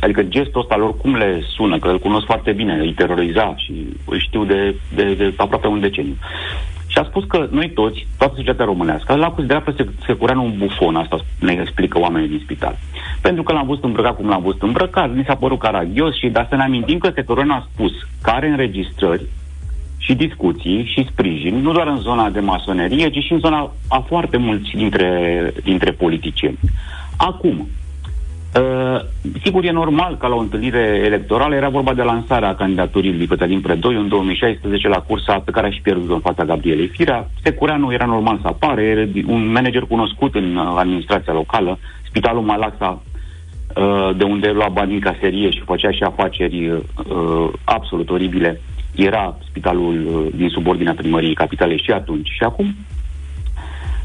[0.00, 3.72] adică gestul ăsta lor, cum le sună, că îl cunosc foarte bine, îi teroriza și
[4.04, 6.16] îi știu de, de, de aproape un deceniu.
[6.98, 10.54] Și a spus că noi toți, toată societatea românească, l-a considerat pe Sec- Secureanu un
[10.58, 12.78] bufon, asta ne explică oamenii din spital.
[13.20, 16.46] Pentru că l-am văzut îmbrăcat cum l-am văzut îmbrăcat, mi s-a părut caragios și dar
[16.48, 17.92] să ne amintim că Secureanu a spus
[18.22, 19.26] că are înregistrări
[19.98, 23.98] și discuții și sprijin, nu doar în zona de masonerie, ci și în zona a
[23.98, 26.58] foarte mulți dintre, dintre politicieni.
[27.16, 27.68] Acum,
[28.54, 29.00] Uh,
[29.42, 33.60] sigur, e normal ca la o întâlnire electorală era vorba de lansarea candidaturii lui Cătălin
[33.60, 37.30] Predoiu în 2016 la cursa pe care a și pierdut în fața Gabrielei Firea.
[37.42, 43.02] Secureanu era normal să apare, era un manager cunoscut în uh, administrația locală, Spitalul Malaxa,
[43.76, 46.82] uh, de unde lua bani în caserie și făcea și afaceri uh,
[47.64, 48.60] absolut oribile,
[48.94, 52.66] era spitalul uh, din subordinea primăriei capitalei și atunci și acum.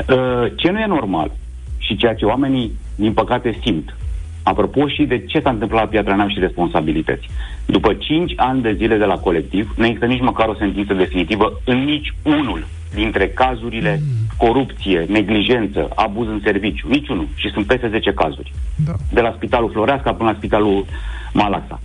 [0.09, 1.31] Uh, ce nu e normal
[1.77, 3.95] și ceea ce oamenii, din păcate, simt,
[4.43, 7.29] apropo și de ce s-a întâmplat la Piatra Neam și responsabilități.
[7.65, 11.61] După 5 ani de zile de la colectiv, nu există nici măcar o sentință definitivă
[11.65, 14.01] în nici unul dintre cazurile
[14.37, 16.87] corupție, neglijență, abuz în serviciu.
[16.87, 17.27] Niciunul.
[17.35, 18.53] Și sunt peste 10 cazuri.
[18.85, 18.93] Da.
[19.11, 20.85] De la Spitalul Floreasca până la Spitalul
[21.33, 21.79] Malaxa.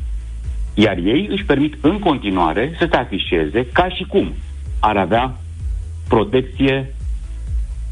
[0.75, 4.33] Iar ei își permit în continuare să se afișeze ca și cum
[4.81, 5.37] ar avea
[6.09, 6.95] protecție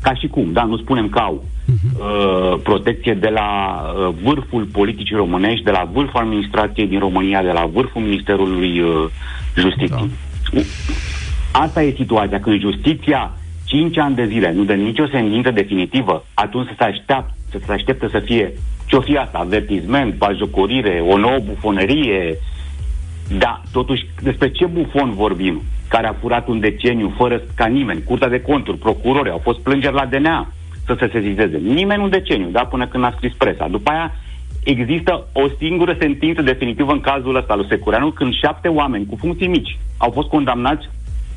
[0.07, 5.16] ca și cum, da, nu spunem că au uh, protecție de la uh, vârful politicii
[5.16, 9.04] românești, de la vârful administrației din România, de la vârful Ministerului uh,
[9.57, 10.11] Justiției.
[10.52, 10.61] Da.
[11.50, 12.40] Asta e situația.
[12.40, 13.32] Când justiția
[13.64, 17.72] 5 ani de zile nu dă nicio sentință definitivă, atunci să se așteaptă să se
[17.72, 18.52] așteptă să fie
[18.86, 22.38] ce-o fi asta, avertisment, bajocorire, o nouă bufonerie,
[23.29, 25.62] da, totuși, despre ce bufon vorbim?
[25.89, 29.95] Care a furat un deceniu fără ca nimeni, curtea de conturi, procurori, au fost plângeri
[29.95, 30.53] la DNA
[30.87, 31.57] să se sezizeze.
[31.57, 33.68] Nimeni un deceniu, da, până când a scris presa.
[33.68, 34.14] După aia
[34.64, 39.47] există o singură sentință definitivă în cazul ăsta lui Secureanu, când șapte oameni cu funcții
[39.47, 40.89] mici au fost condamnați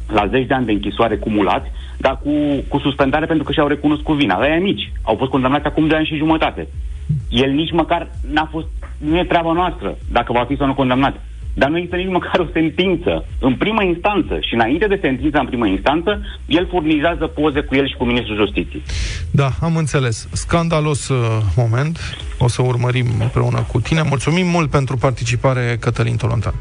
[0.07, 2.31] la zeci de ani de închisoare cumulați, dar cu,
[2.67, 4.35] cu suspendare pentru că și-au recunoscut vina.
[4.35, 6.67] Aia mici au fost condamnați acum de ani și jumătate.
[7.29, 8.67] El nici măcar n-a fost,
[8.97, 11.21] nu e treaba noastră dacă va fi sau nu condamnat.
[11.53, 15.45] Dar nu există nici măcar o sentință în primă instanță și înainte de sentința în
[15.45, 18.83] primă instanță, el furnizează poze cu el și cu Ministrul Justiției.
[19.31, 20.27] Da, am înțeles.
[20.31, 21.17] Scandalos uh,
[21.55, 21.99] moment.
[22.37, 24.01] O să urmărim împreună cu tine.
[24.01, 26.53] Mulțumim mult pentru participare, Cătălin Tolontan.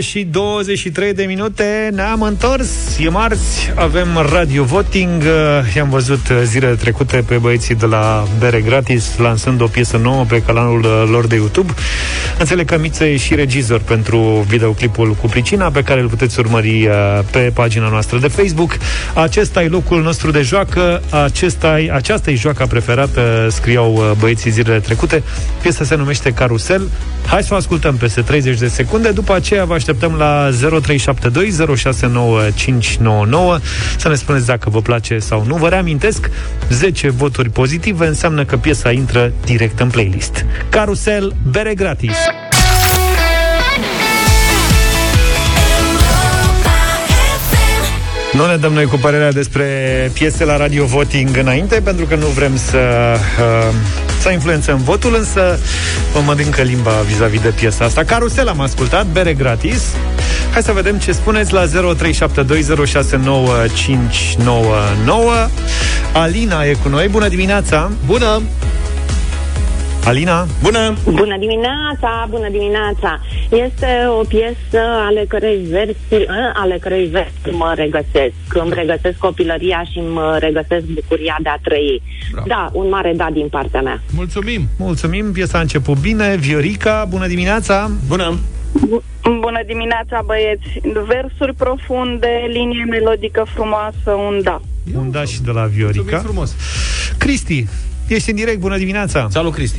[0.00, 1.90] Și 23 de minute.
[1.92, 3.72] Ne-am întors, e marți.
[3.74, 5.22] Avem radio voting.
[5.22, 9.96] Uh, I-am văzut uh, zilele trecute pe băieții de la Bere Gratis Lansând o piesă
[9.96, 11.72] nouă pe canalul uh, lor de YouTube.
[12.38, 16.88] Înțeleg că Miță e și regizor Pentru videoclipul cu pricina Pe care îl puteți urmări
[17.30, 18.76] pe pagina noastră de Facebook.
[19.14, 21.02] Acesta e locul nostru de joacă.
[21.24, 25.22] Acesta e, Aceasta e joaca preferată Scriau băieții zilele trecute.
[25.62, 26.88] Piesa se numește Carusel.
[27.26, 29.10] Hai să o ascultăm peste 30 de secunde.
[29.10, 30.52] După aceea vă așteptăm la 0372069599
[33.96, 35.56] să ne spuneți dacă vă place sau nu.
[35.56, 36.30] Vă reamintesc,
[36.68, 40.44] 10 voturi pozitive înseamnă că piesa intră direct în playlist.
[40.68, 42.16] Carusel, bere gratis.
[48.32, 49.64] Nu ne dăm noi cu părerea despre
[50.12, 52.78] piese la radio voting înainte, pentru că nu vrem să,
[53.38, 53.74] uh,
[54.20, 55.58] să influențăm votul, însă
[56.12, 58.04] vă mănâncă limba vis-a-vis de piesa asta.
[58.04, 59.82] Carusel am ascultat, bere gratis.
[60.52, 61.70] Hai să vedem ce spuneți la 0372069599.
[66.12, 67.08] Alina e cu noi.
[67.08, 67.90] Bună dimineața!
[68.06, 68.42] Bună!
[70.04, 70.46] Alina?
[70.62, 70.94] Bună!
[71.04, 73.20] Bună dimineața, bună dimineața!
[73.50, 78.34] Este o piesă ale cărei versi, ale cărei versi mă regăsesc.
[78.48, 82.02] Îmi regăsesc copilăria și îmi regăsesc bucuria de a trăi.
[82.32, 82.46] Bravo.
[82.48, 84.02] Da, un mare da din partea mea.
[84.14, 84.68] Mulțumim!
[84.78, 86.36] Mulțumim, piesa a început bine.
[86.36, 87.90] Viorica, bună dimineața!
[88.06, 88.38] Bună!
[89.22, 90.80] Bună dimineața, băieți!
[91.06, 94.60] Versuri profunde, linie melodică frumoasă, un da.
[94.96, 96.02] Un da și de la Viorica.
[96.02, 96.54] Mulțumim frumos!
[97.18, 97.66] Cristi,
[98.14, 99.26] ești în direct, bună dimineața!
[99.30, 99.78] Salut, Cristi!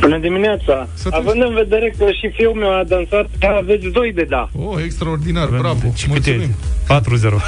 [0.00, 0.88] Bună dimineața!
[0.94, 3.26] Să te- Având în vedere că și fiul meu a dansat,
[3.58, 4.48] aveți doi de da.
[4.64, 5.78] Oh, extraordinar, bravo!
[5.82, 6.30] Deci, câte
[6.88, 7.30] Mulțumim!
[7.30, 7.36] e?
[7.36, 7.40] 4-0.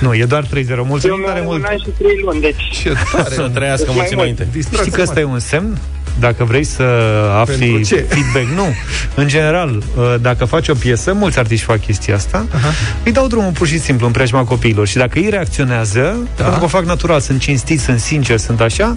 [0.00, 0.48] nu, e doar 3-0.
[0.48, 1.64] Fiul Mulțumim meu tare are un mult.
[1.64, 2.70] an și trei luni, deci...
[2.82, 3.34] Ce tare!
[3.34, 4.28] Să trăiască Mai mulți mult.
[4.38, 4.48] înainte.
[4.78, 5.78] Știi că ăsta e un semn?
[6.18, 6.82] Dacă vrei să
[7.40, 8.00] afli Pentru ce?
[8.08, 8.66] feedback, nu.
[9.14, 12.46] În general, uh, dacă faci o piesă, mulți artiști fac chestia asta,
[13.04, 16.42] îi dau drumul pur și simplu în preajma copiilor și dacă ei reacționează, Da.
[16.42, 18.96] pentru că o fac natural, sunt cinstiți, sunt sinceri, sunt așa,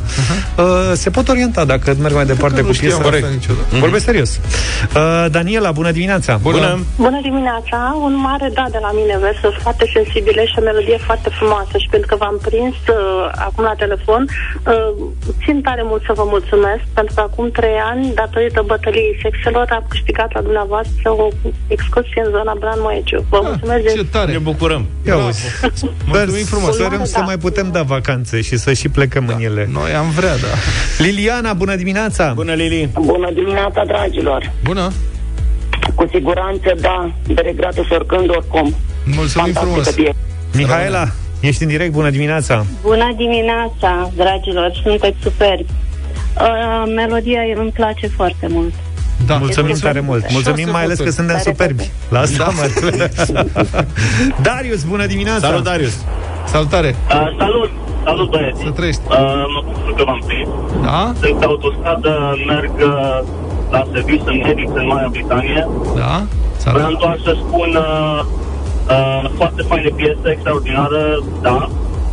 [0.58, 3.16] uh, se pot orienta dacă merg mai departe nu cu știam piesa.
[3.16, 3.76] asta niciodată.
[3.80, 4.40] Vorbesc serios.
[4.96, 6.40] Uh, Daniela, bună dimineața!
[6.42, 6.80] Bună!
[6.96, 11.30] Bună dimineața, un mare da de la mine, versuri foarte sensibile și o melodie foarte
[11.38, 12.96] frumoasă și pentru că v-am prins uh,
[13.48, 14.90] acum la telefon, uh,
[15.44, 19.86] țin tare mult să vă mulțumesc pentru că acum trei ani, datorită bătăliei sexelor, am
[19.90, 21.28] câștigat la dumneavoastră o
[21.68, 23.26] excursie în zona Bran Moeciu.
[23.30, 24.32] Vă mulțumesc Ce din tare!
[24.32, 24.86] Ne bucurăm.
[25.08, 25.28] Ia Bravo.
[25.28, 25.44] uzi.
[26.14, 26.76] Mulțumim frumos!
[26.76, 27.26] Sperăm să Da.
[27.26, 29.70] mai putem da vacanțe și să și plecăm în ele.
[29.72, 30.54] Noi am vrea, da.
[30.98, 32.32] Liliana, bună dimineața!
[32.36, 32.90] Bună, Lili!
[33.00, 34.52] Bună dimineața, dragilor!
[34.64, 34.92] Bună!
[35.96, 38.76] Cu siguranță, da, bere gratis oricând, oricum.
[39.06, 39.90] Mulțumim Fantastică frumos!
[39.90, 40.16] piesă.
[40.54, 41.08] Mihaela,
[41.40, 42.66] ești în direct, bună dimineața!
[42.82, 45.66] Bună dimineața, dragilor, sunteți superbi.
[46.42, 48.74] Uh, melodia îmi place foarte mult.
[49.26, 50.32] Da, Mulțumim tare mult.
[50.32, 51.16] Mulțumim Șase mai ales că voturi.
[51.16, 51.92] suntem Tare, superbi.
[52.10, 52.66] La asta mă
[54.48, 55.48] Darius, bună dimineața!
[55.48, 55.96] Salut, Darius!
[56.46, 56.96] Salutare!
[57.10, 57.70] Uh, salut!
[58.06, 58.62] Salut, băieți!
[58.62, 59.02] Să trăiești!
[59.10, 59.16] Uh,
[59.54, 60.50] mă bucur că v-am prins.
[60.84, 61.14] Da?
[61.22, 63.20] Sunt pe autostradă, merg uh,
[63.72, 65.68] la serviciu în medic în Marea Britanie.
[65.96, 66.24] Da?
[66.72, 67.00] Vreau Salut!
[67.00, 68.20] doar să spun uh,
[68.90, 71.70] uh, foarte faină piesă, extraordinară, da.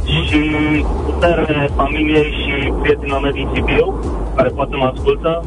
[0.07, 0.41] Și
[1.05, 3.87] putere familiei și prietenilor mei din Sibiu,
[4.37, 5.45] care poate mă ascultă.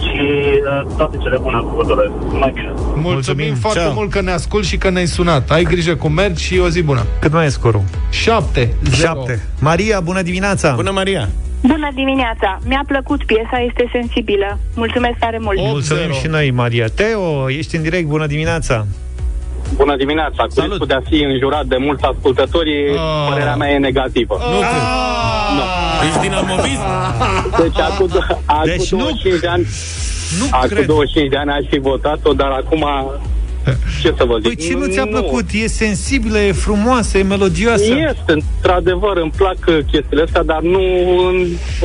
[0.00, 2.10] și uh, toate cele bune cu vădure.
[2.38, 2.70] Mai bine.
[2.74, 3.92] Mulțumim, Mulțumim, foarte ceau.
[3.92, 5.50] mult că ne ascult și că ne-ai sunat.
[5.50, 7.02] Ai grijă cum mergi și o zi bună.
[7.20, 7.82] Cât mai e scorul?
[8.10, 9.42] 7 7.
[9.60, 10.72] Maria, bună dimineața!
[10.74, 11.28] Bună, Maria!
[11.62, 12.58] Bună dimineața!
[12.66, 14.58] Mi-a plăcut piesa, este sensibilă.
[14.74, 15.58] Mulțumesc tare mult!
[15.58, 16.86] Mulțumim și noi, Maria.
[16.94, 18.86] Teo, ești în direct, bună dimineața!
[19.76, 20.42] Bună dimineața!
[20.54, 23.28] Cu riscul de a fi înjurat de mulți ascultători, Ah.
[23.30, 24.34] părerea mea e negativă.
[24.52, 24.84] Nu cred.
[26.08, 26.80] Ești dinamovist?
[27.62, 28.08] Deci acum,
[28.46, 29.66] acum Deci nu- 25 de ani
[30.38, 30.86] Nu acum cred.
[30.86, 32.86] 25 de ani aș fi votat-o, dar acum
[34.02, 34.42] ce să vă zic?
[34.42, 35.44] Păi ce nu ți-a plăcut?
[35.52, 37.84] E sensibilă, e frumoasă, e melodioasă.
[37.84, 40.80] Este, într-adevăr, îmi plac uh, chestiile astea, dar nu
[41.28, 41.36] în,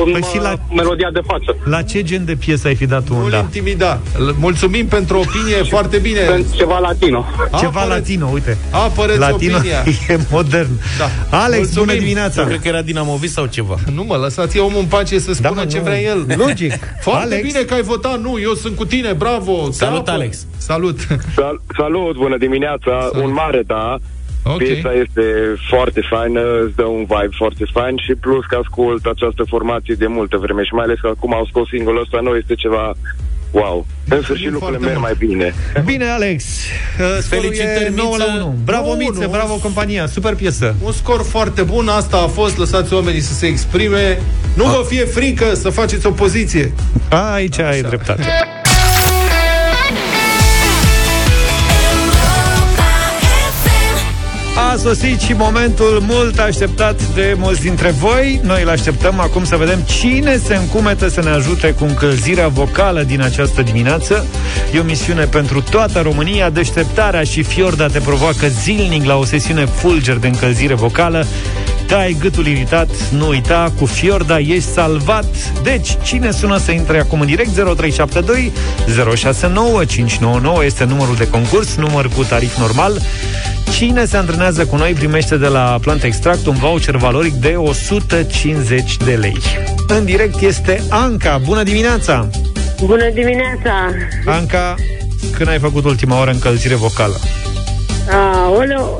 [0.04, 1.56] în Păi și uh, la- melodia de față.
[1.64, 3.38] La ce gen de piesă ai fi dat un Nu-l da?
[3.38, 4.00] intimida.
[4.18, 6.20] L- Mulțumim pentru opinie, foarte bine.
[6.20, 7.24] Pentru ceva latino.
[7.58, 8.58] Ceva Apără- latino, uite.
[8.70, 9.84] Apără-ți Latino opinia.
[10.08, 10.70] e modern.
[10.98, 11.38] Da.
[11.38, 11.86] Alex, Mulțumim.
[11.86, 12.40] bună dimineața!
[12.40, 13.76] Eu cred că era dinamovist sau ceva.
[13.94, 15.82] Nu mă, lăsați omul în pace să spună Da, mă, ce nu.
[15.82, 16.26] vrea el.
[16.46, 16.72] Logic.
[17.00, 17.42] Foarte Alex?
[17.46, 18.20] bine că ai votat.
[18.20, 19.66] Nu, eu sunt cu tine, bravo.
[19.68, 20.12] Te Salut, apăr.
[20.14, 20.46] Alex.
[20.56, 20.98] Salut.
[21.36, 23.96] Sal- salut, bună dimineața, un mare da.
[24.44, 24.56] Ok.
[24.58, 25.24] Piesa este
[25.68, 30.06] foarte faină, îți dă un vibe foarte fain și plus că ascult această formație de
[30.06, 32.92] multă vreme și mai ales că acum au scos singurul ăsta nou, este ceva
[33.50, 33.86] wow.
[34.08, 35.06] În sfârșit lucrurile foarte merg mult.
[35.08, 35.54] mai bine.
[35.84, 36.44] Bine, Alex!
[36.44, 38.42] Uh, scorul Felicitări, e 9 la Miță.
[38.42, 38.54] 1.
[38.64, 39.28] Bravo, Nu, Miță, nu.
[39.28, 40.06] bravo, compania.
[40.06, 40.74] Super piesă.
[40.82, 44.18] Un scor foarte bun, asta a fost, lăsați oamenii să se exprime.
[44.54, 46.72] Nu vă fie frică să faceți opoziție.
[47.34, 48.22] Aici ai dreptate.
[54.72, 58.40] A sosit și momentul mult așteptat de mulți dintre voi.
[58.42, 63.02] Noi îl așteptăm acum să vedem cine se încumetă să ne ajute cu încălzirea vocală
[63.02, 64.26] din această dimineață.
[64.74, 66.50] E o misiune pentru toată România.
[66.50, 71.26] Deșteptarea și Fiorda te provoacă zilnic la o sesiune fulger de încălzire vocală.
[71.86, 75.26] Tai gâtul iritat, nu uita, cu Fiorda ești salvat.
[75.62, 77.48] Deci, cine sună să intre acum în direct?
[77.48, 78.52] 0372
[79.16, 83.00] 069 599 este numărul de concurs, număr cu tarif normal.
[83.70, 88.96] Cine se antrenează cu noi primește de la Plant Extract un voucher valoric de 150
[88.96, 89.36] de lei.
[89.86, 91.40] În direct este Anca.
[91.44, 92.28] Bună dimineața!
[92.84, 93.90] Bună dimineața!
[94.26, 94.74] Anca,
[95.36, 97.14] când ai făcut ultima oară încălzire vocală?
[98.10, 98.98] Aoleu!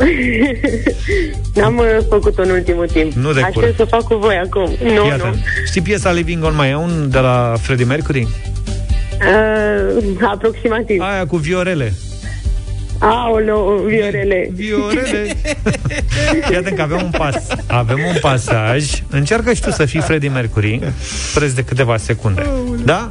[1.54, 3.12] N-am uh, făcut-o în ultimul timp.
[3.12, 3.72] Nu de Aștept cură.
[3.76, 4.62] să fac cu voi acum.
[4.62, 5.10] Nu, Fii nu.
[5.12, 5.36] atent.
[5.66, 8.28] Știi piesa Living on My Own de la Freddie Mercury?
[9.18, 11.00] Uh, aproximativ.
[11.00, 11.92] Aia cu viorele.
[12.98, 14.50] Aoleu, viorele.
[14.54, 15.36] Viorele.
[16.52, 17.34] Iată că avem un pas.
[17.66, 18.84] Avem un pasaj.
[19.10, 20.80] Încearcă și tu să fii Freddie Mercury,
[21.34, 22.46] preț de câteva secunde.
[22.84, 23.10] Da?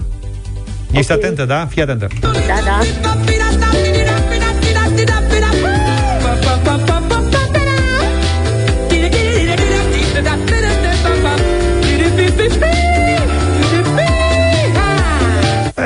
[0.91, 1.67] Ești atentă, da?
[1.69, 2.07] Fii atentă.
[2.21, 2.29] Da,
[2.65, 2.79] da.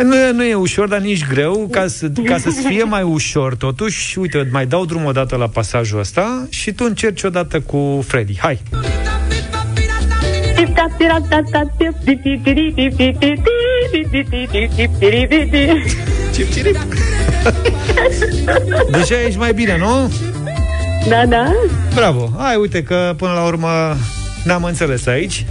[0.03, 4.19] Nu, nu e ușor, dar nici greu Ca, să, ca să-ți fie mai ușor Totuși,
[4.19, 8.03] uite, mai dau drum o dată la pasajul ăsta Și tu încerci o dată cu
[8.07, 8.61] Freddy Hai!
[16.33, 16.77] Cip, cirip.
[18.91, 20.11] Deja ești mai bine, nu?
[21.07, 21.53] Da, da.
[21.95, 22.29] Bravo!
[22.37, 23.95] Hai, uite că până la urmă
[24.49, 25.45] ne-am înțeles aici.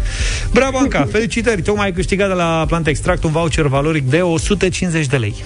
[0.53, 1.09] Bravo, Anca!
[1.13, 1.63] Felicitări!
[1.63, 5.45] Tocmai ai câștigat de la Planta Extract un voucher valoric de 150 de lei.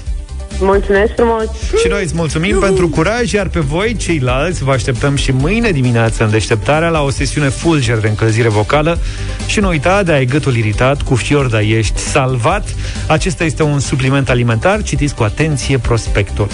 [0.61, 1.45] Mulțumesc frumos.
[1.81, 6.25] Și noi îți mulțumim pentru curaj, iar pe voi, ceilalți, vă așteptăm și mâine dimineață
[6.25, 8.99] în deșteptarea la o sesiune fulger de încălzire vocală
[9.47, 12.75] și nu uita de ai gâtul iritat, cu Fiorda ești salvat.
[13.07, 16.49] Acesta este un supliment alimentar, citiți cu atenție prospectul.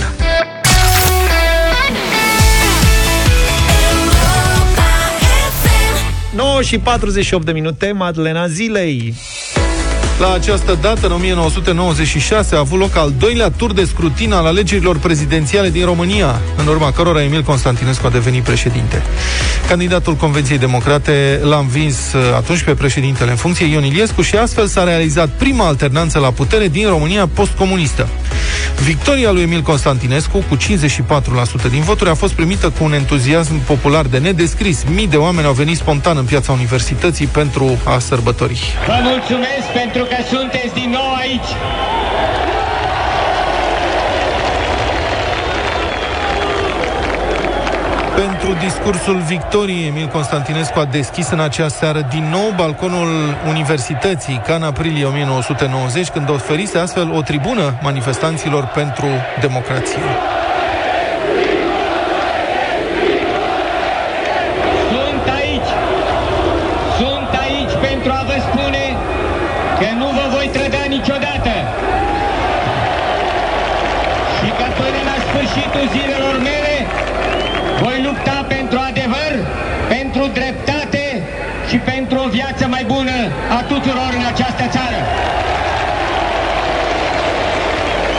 [6.39, 9.15] ...9 și 48 de minute, Madlena Zilei.
[10.19, 14.99] La această dată, în 1996, a avut loc al doilea tur de scrutin al alegerilor
[14.99, 19.03] prezidențiale din România, în urma cărora Emil Constantinescu a devenit președinte.
[19.69, 24.67] Candidatul Convenției Democrate l-a învins uh, atunci pe președintele în funcție, Ion Iliescu, și astfel
[24.67, 28.09] s-a realizat prima alternanță la putere din România postcomunistă.
[28.85, 34.05] Victoria lui Emil Constantinescu, cu 54% din voturi, a fost primită cu un entuziasm popular
[34.05, 34.85] de nedescris.
[34.95, 38.77] Mii de oameni au venit spontan în piața universității pentru a sărbători.
[38.87, 41.53] Vă mulțumesc pentru că sunteți din nou aici.
[48.17, 53.09] Pentru discursul victoriei, Emil Constantinescu a deschis în acea seară din nou balconul
[53.49, 59.07] universității, ca în aprilie 1990, când oferise astfel o tribună manifestanților pentru
[59.41, 60.03] democrație.
[64.91, 65.73] Sunt aici.
[66.99, 68.85] Sunt aici pentru a vă spune
[69.79, 71.29] că nu vă voi trăda niciodată.
[75.79, 76.77] restul zilelor mele
[77.83, 79.33] voi lupta pentru adevăr,
[79.89, 81.05] pentru dreptate
[81.69, 83.17] și pentru o viață mai bună
[83.59, 85.01] a tuturor în această țară.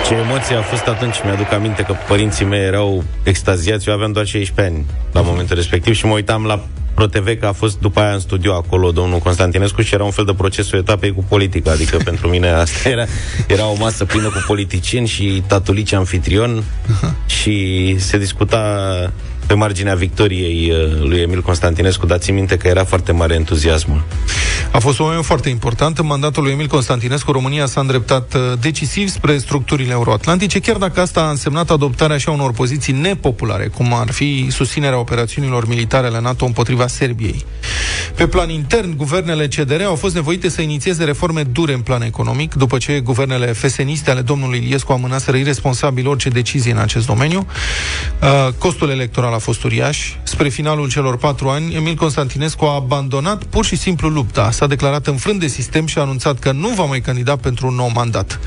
[0.10, 4.26] Ce emoție a fost atunci, mi-aduc aminte că părinții mei erau extaziați, eu aveam doar
[4.26, 8.14] 16 ani la momentul respectiv și mă uitam la ProTV că a fost după aia
[8.14, 11.98] în studio acolo domnul Constantinescu și era un fel de procesul etapei cu politica, adică
[12.10, 13.06] pentru mine asta era,
[13.48, 16.64] era o masă plină cu politicieni și tatulici anfitrion.
[17.26, 18.62] Și se discuta
[19.50, 24.04] pe marginea victoriei uh, lui Emil Constantinescu, dați minte că era foarte mare entuziasmul.
[24.72, 25.98] A fost un moment foarte important.
[25.98, 31.02] În mandatul lui Emil Constantinescu, România s-a îndreptat uh, decisiv spre structurile euroatlantice, chiar dacă
[31.02, 36.08] asta a însemnat adoptarea și a unor poziții nepopulare, cum ar fi susținerea operațiunilor militare
[36.08, 37.46] ale NATO împotriva Serbiei.
[38.20, 42.54] Pe plan intern, guvernele CDR au fost nevoite să inițieze reforme dure în plan economic,
[42.54, 47.48] după ce guvernele feseniste ale domnului Iliescu amânaseră irresponsabil orice decizie în acest domeniu.
[48.22, 50.14] Uh, Costul electoral a fost uriaș.
[50.24, 54.52] Spre finalul celor patru ani, Emil Constantinescu a abandonat pur și simplu lupta.
[54.52, 57.76] S-a declarat înfrânt de sistem și a anunțat că nu va mai candida pentru un
[57.76, 58.40] nou mandat.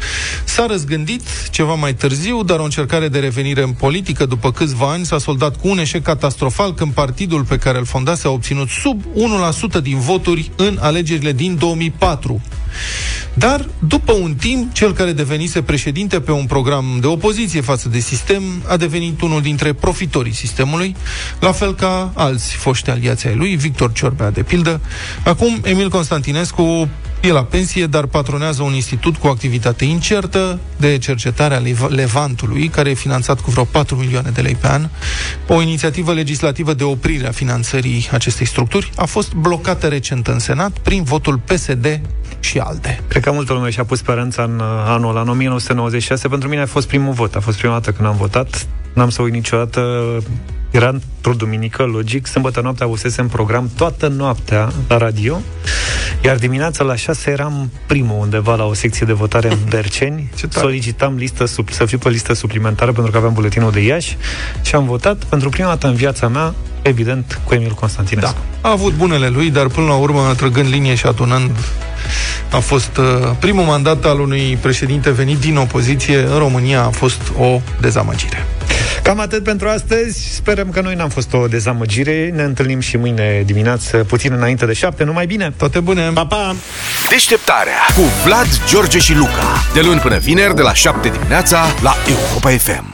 [0.45, 5.05] S-a răzgândit ceva mai târziu, dar o încercare de revenire în politică după câțiva ani
[5.05, 9.03] s-a soldat cu un eșec catastrofal când partidul pe care îl fondase a obținut sub
[9.03, 12.41] 1% din voturi în alegerile din 2004.
[13.35, 17.99] Dar, după un timp, cel care devenise președinte pe un program de opoziție față de
[17.99, 20.97] sistem a devenit unul dintre profitorii sistemului,
[21.41, 24.81] la fel ca alți foști aliații ai lui, Victor Ciorbea, de pildă.
[25.25, 26.89] Acum, Emil Constantinescu
[27.23, 32.69] e la pensie, dar patronează un institut cu activitate incertă de cercetare a Lev- Levantului,
[32.69, 34.89] care e finanțat cu vreo 4 milioane de lei pe an.
[35.49, 40.79] O inițiativă legislativă de oprire a finanțării acestei structuri a fost blocată recent în Senat
[40.79, 42.01] prin votul PSD
[42.41, 43.01] și ALDE.
[43.09, 46.29] Cred că multă lume și-a pus speranța în uh, anul ăla, în 1996.
[46.29, 47.35] Pentru mine a fost primul vot.
[47.35, 48.67] A fost prima dată când am votat.
[48.93, 49.81] N-am să uit niciodată.
[50.73, 52.27] Era într-o duminică, logic.
[52.27, 55.41] Sâmbătă noaptea avusesem program toată noaptea la radio.
[56.25, 60.31] Iar dimineața la 6 eram primul undeva la o secție de votare în Berceni.
[60.49, 64.17] Solicitam listă sub, să fiu pe listă suplimentară pentru că aveam buletinul de Iași
[64.63, 68.37] și am votat pentru prima dată în viața mea, evident, cu Emil Constantinescu.
[68.61, 71.51] A avut bunele lui, dar până la urmă, trăgând linie și atunând,
[72.51, 73.05] a fost uh,
[73.39, 78.47] primul mandat al unui președinte venit din opoziție în România a fost o dezamăgire.
[79.03, 80.35] Cam atât pentru astăzi.
[80.35, 82.33] Sperăm că noi n-am fost o dezamăgire.
[82.35, 85.05] Ne întâlnim și mâine dimineață, puțin înainte de șapte.
[85.05, 85.53] Numai bine!
[85.57, 86.11] Toate bune!
[86.15, 86.57] Pa, pa!
[87.09, 89.65] Deșteptarea cu Vlad, George și Luca.
[89.75, 92.92] De luni până vineri, de la 7 dimineața, la Europa FM.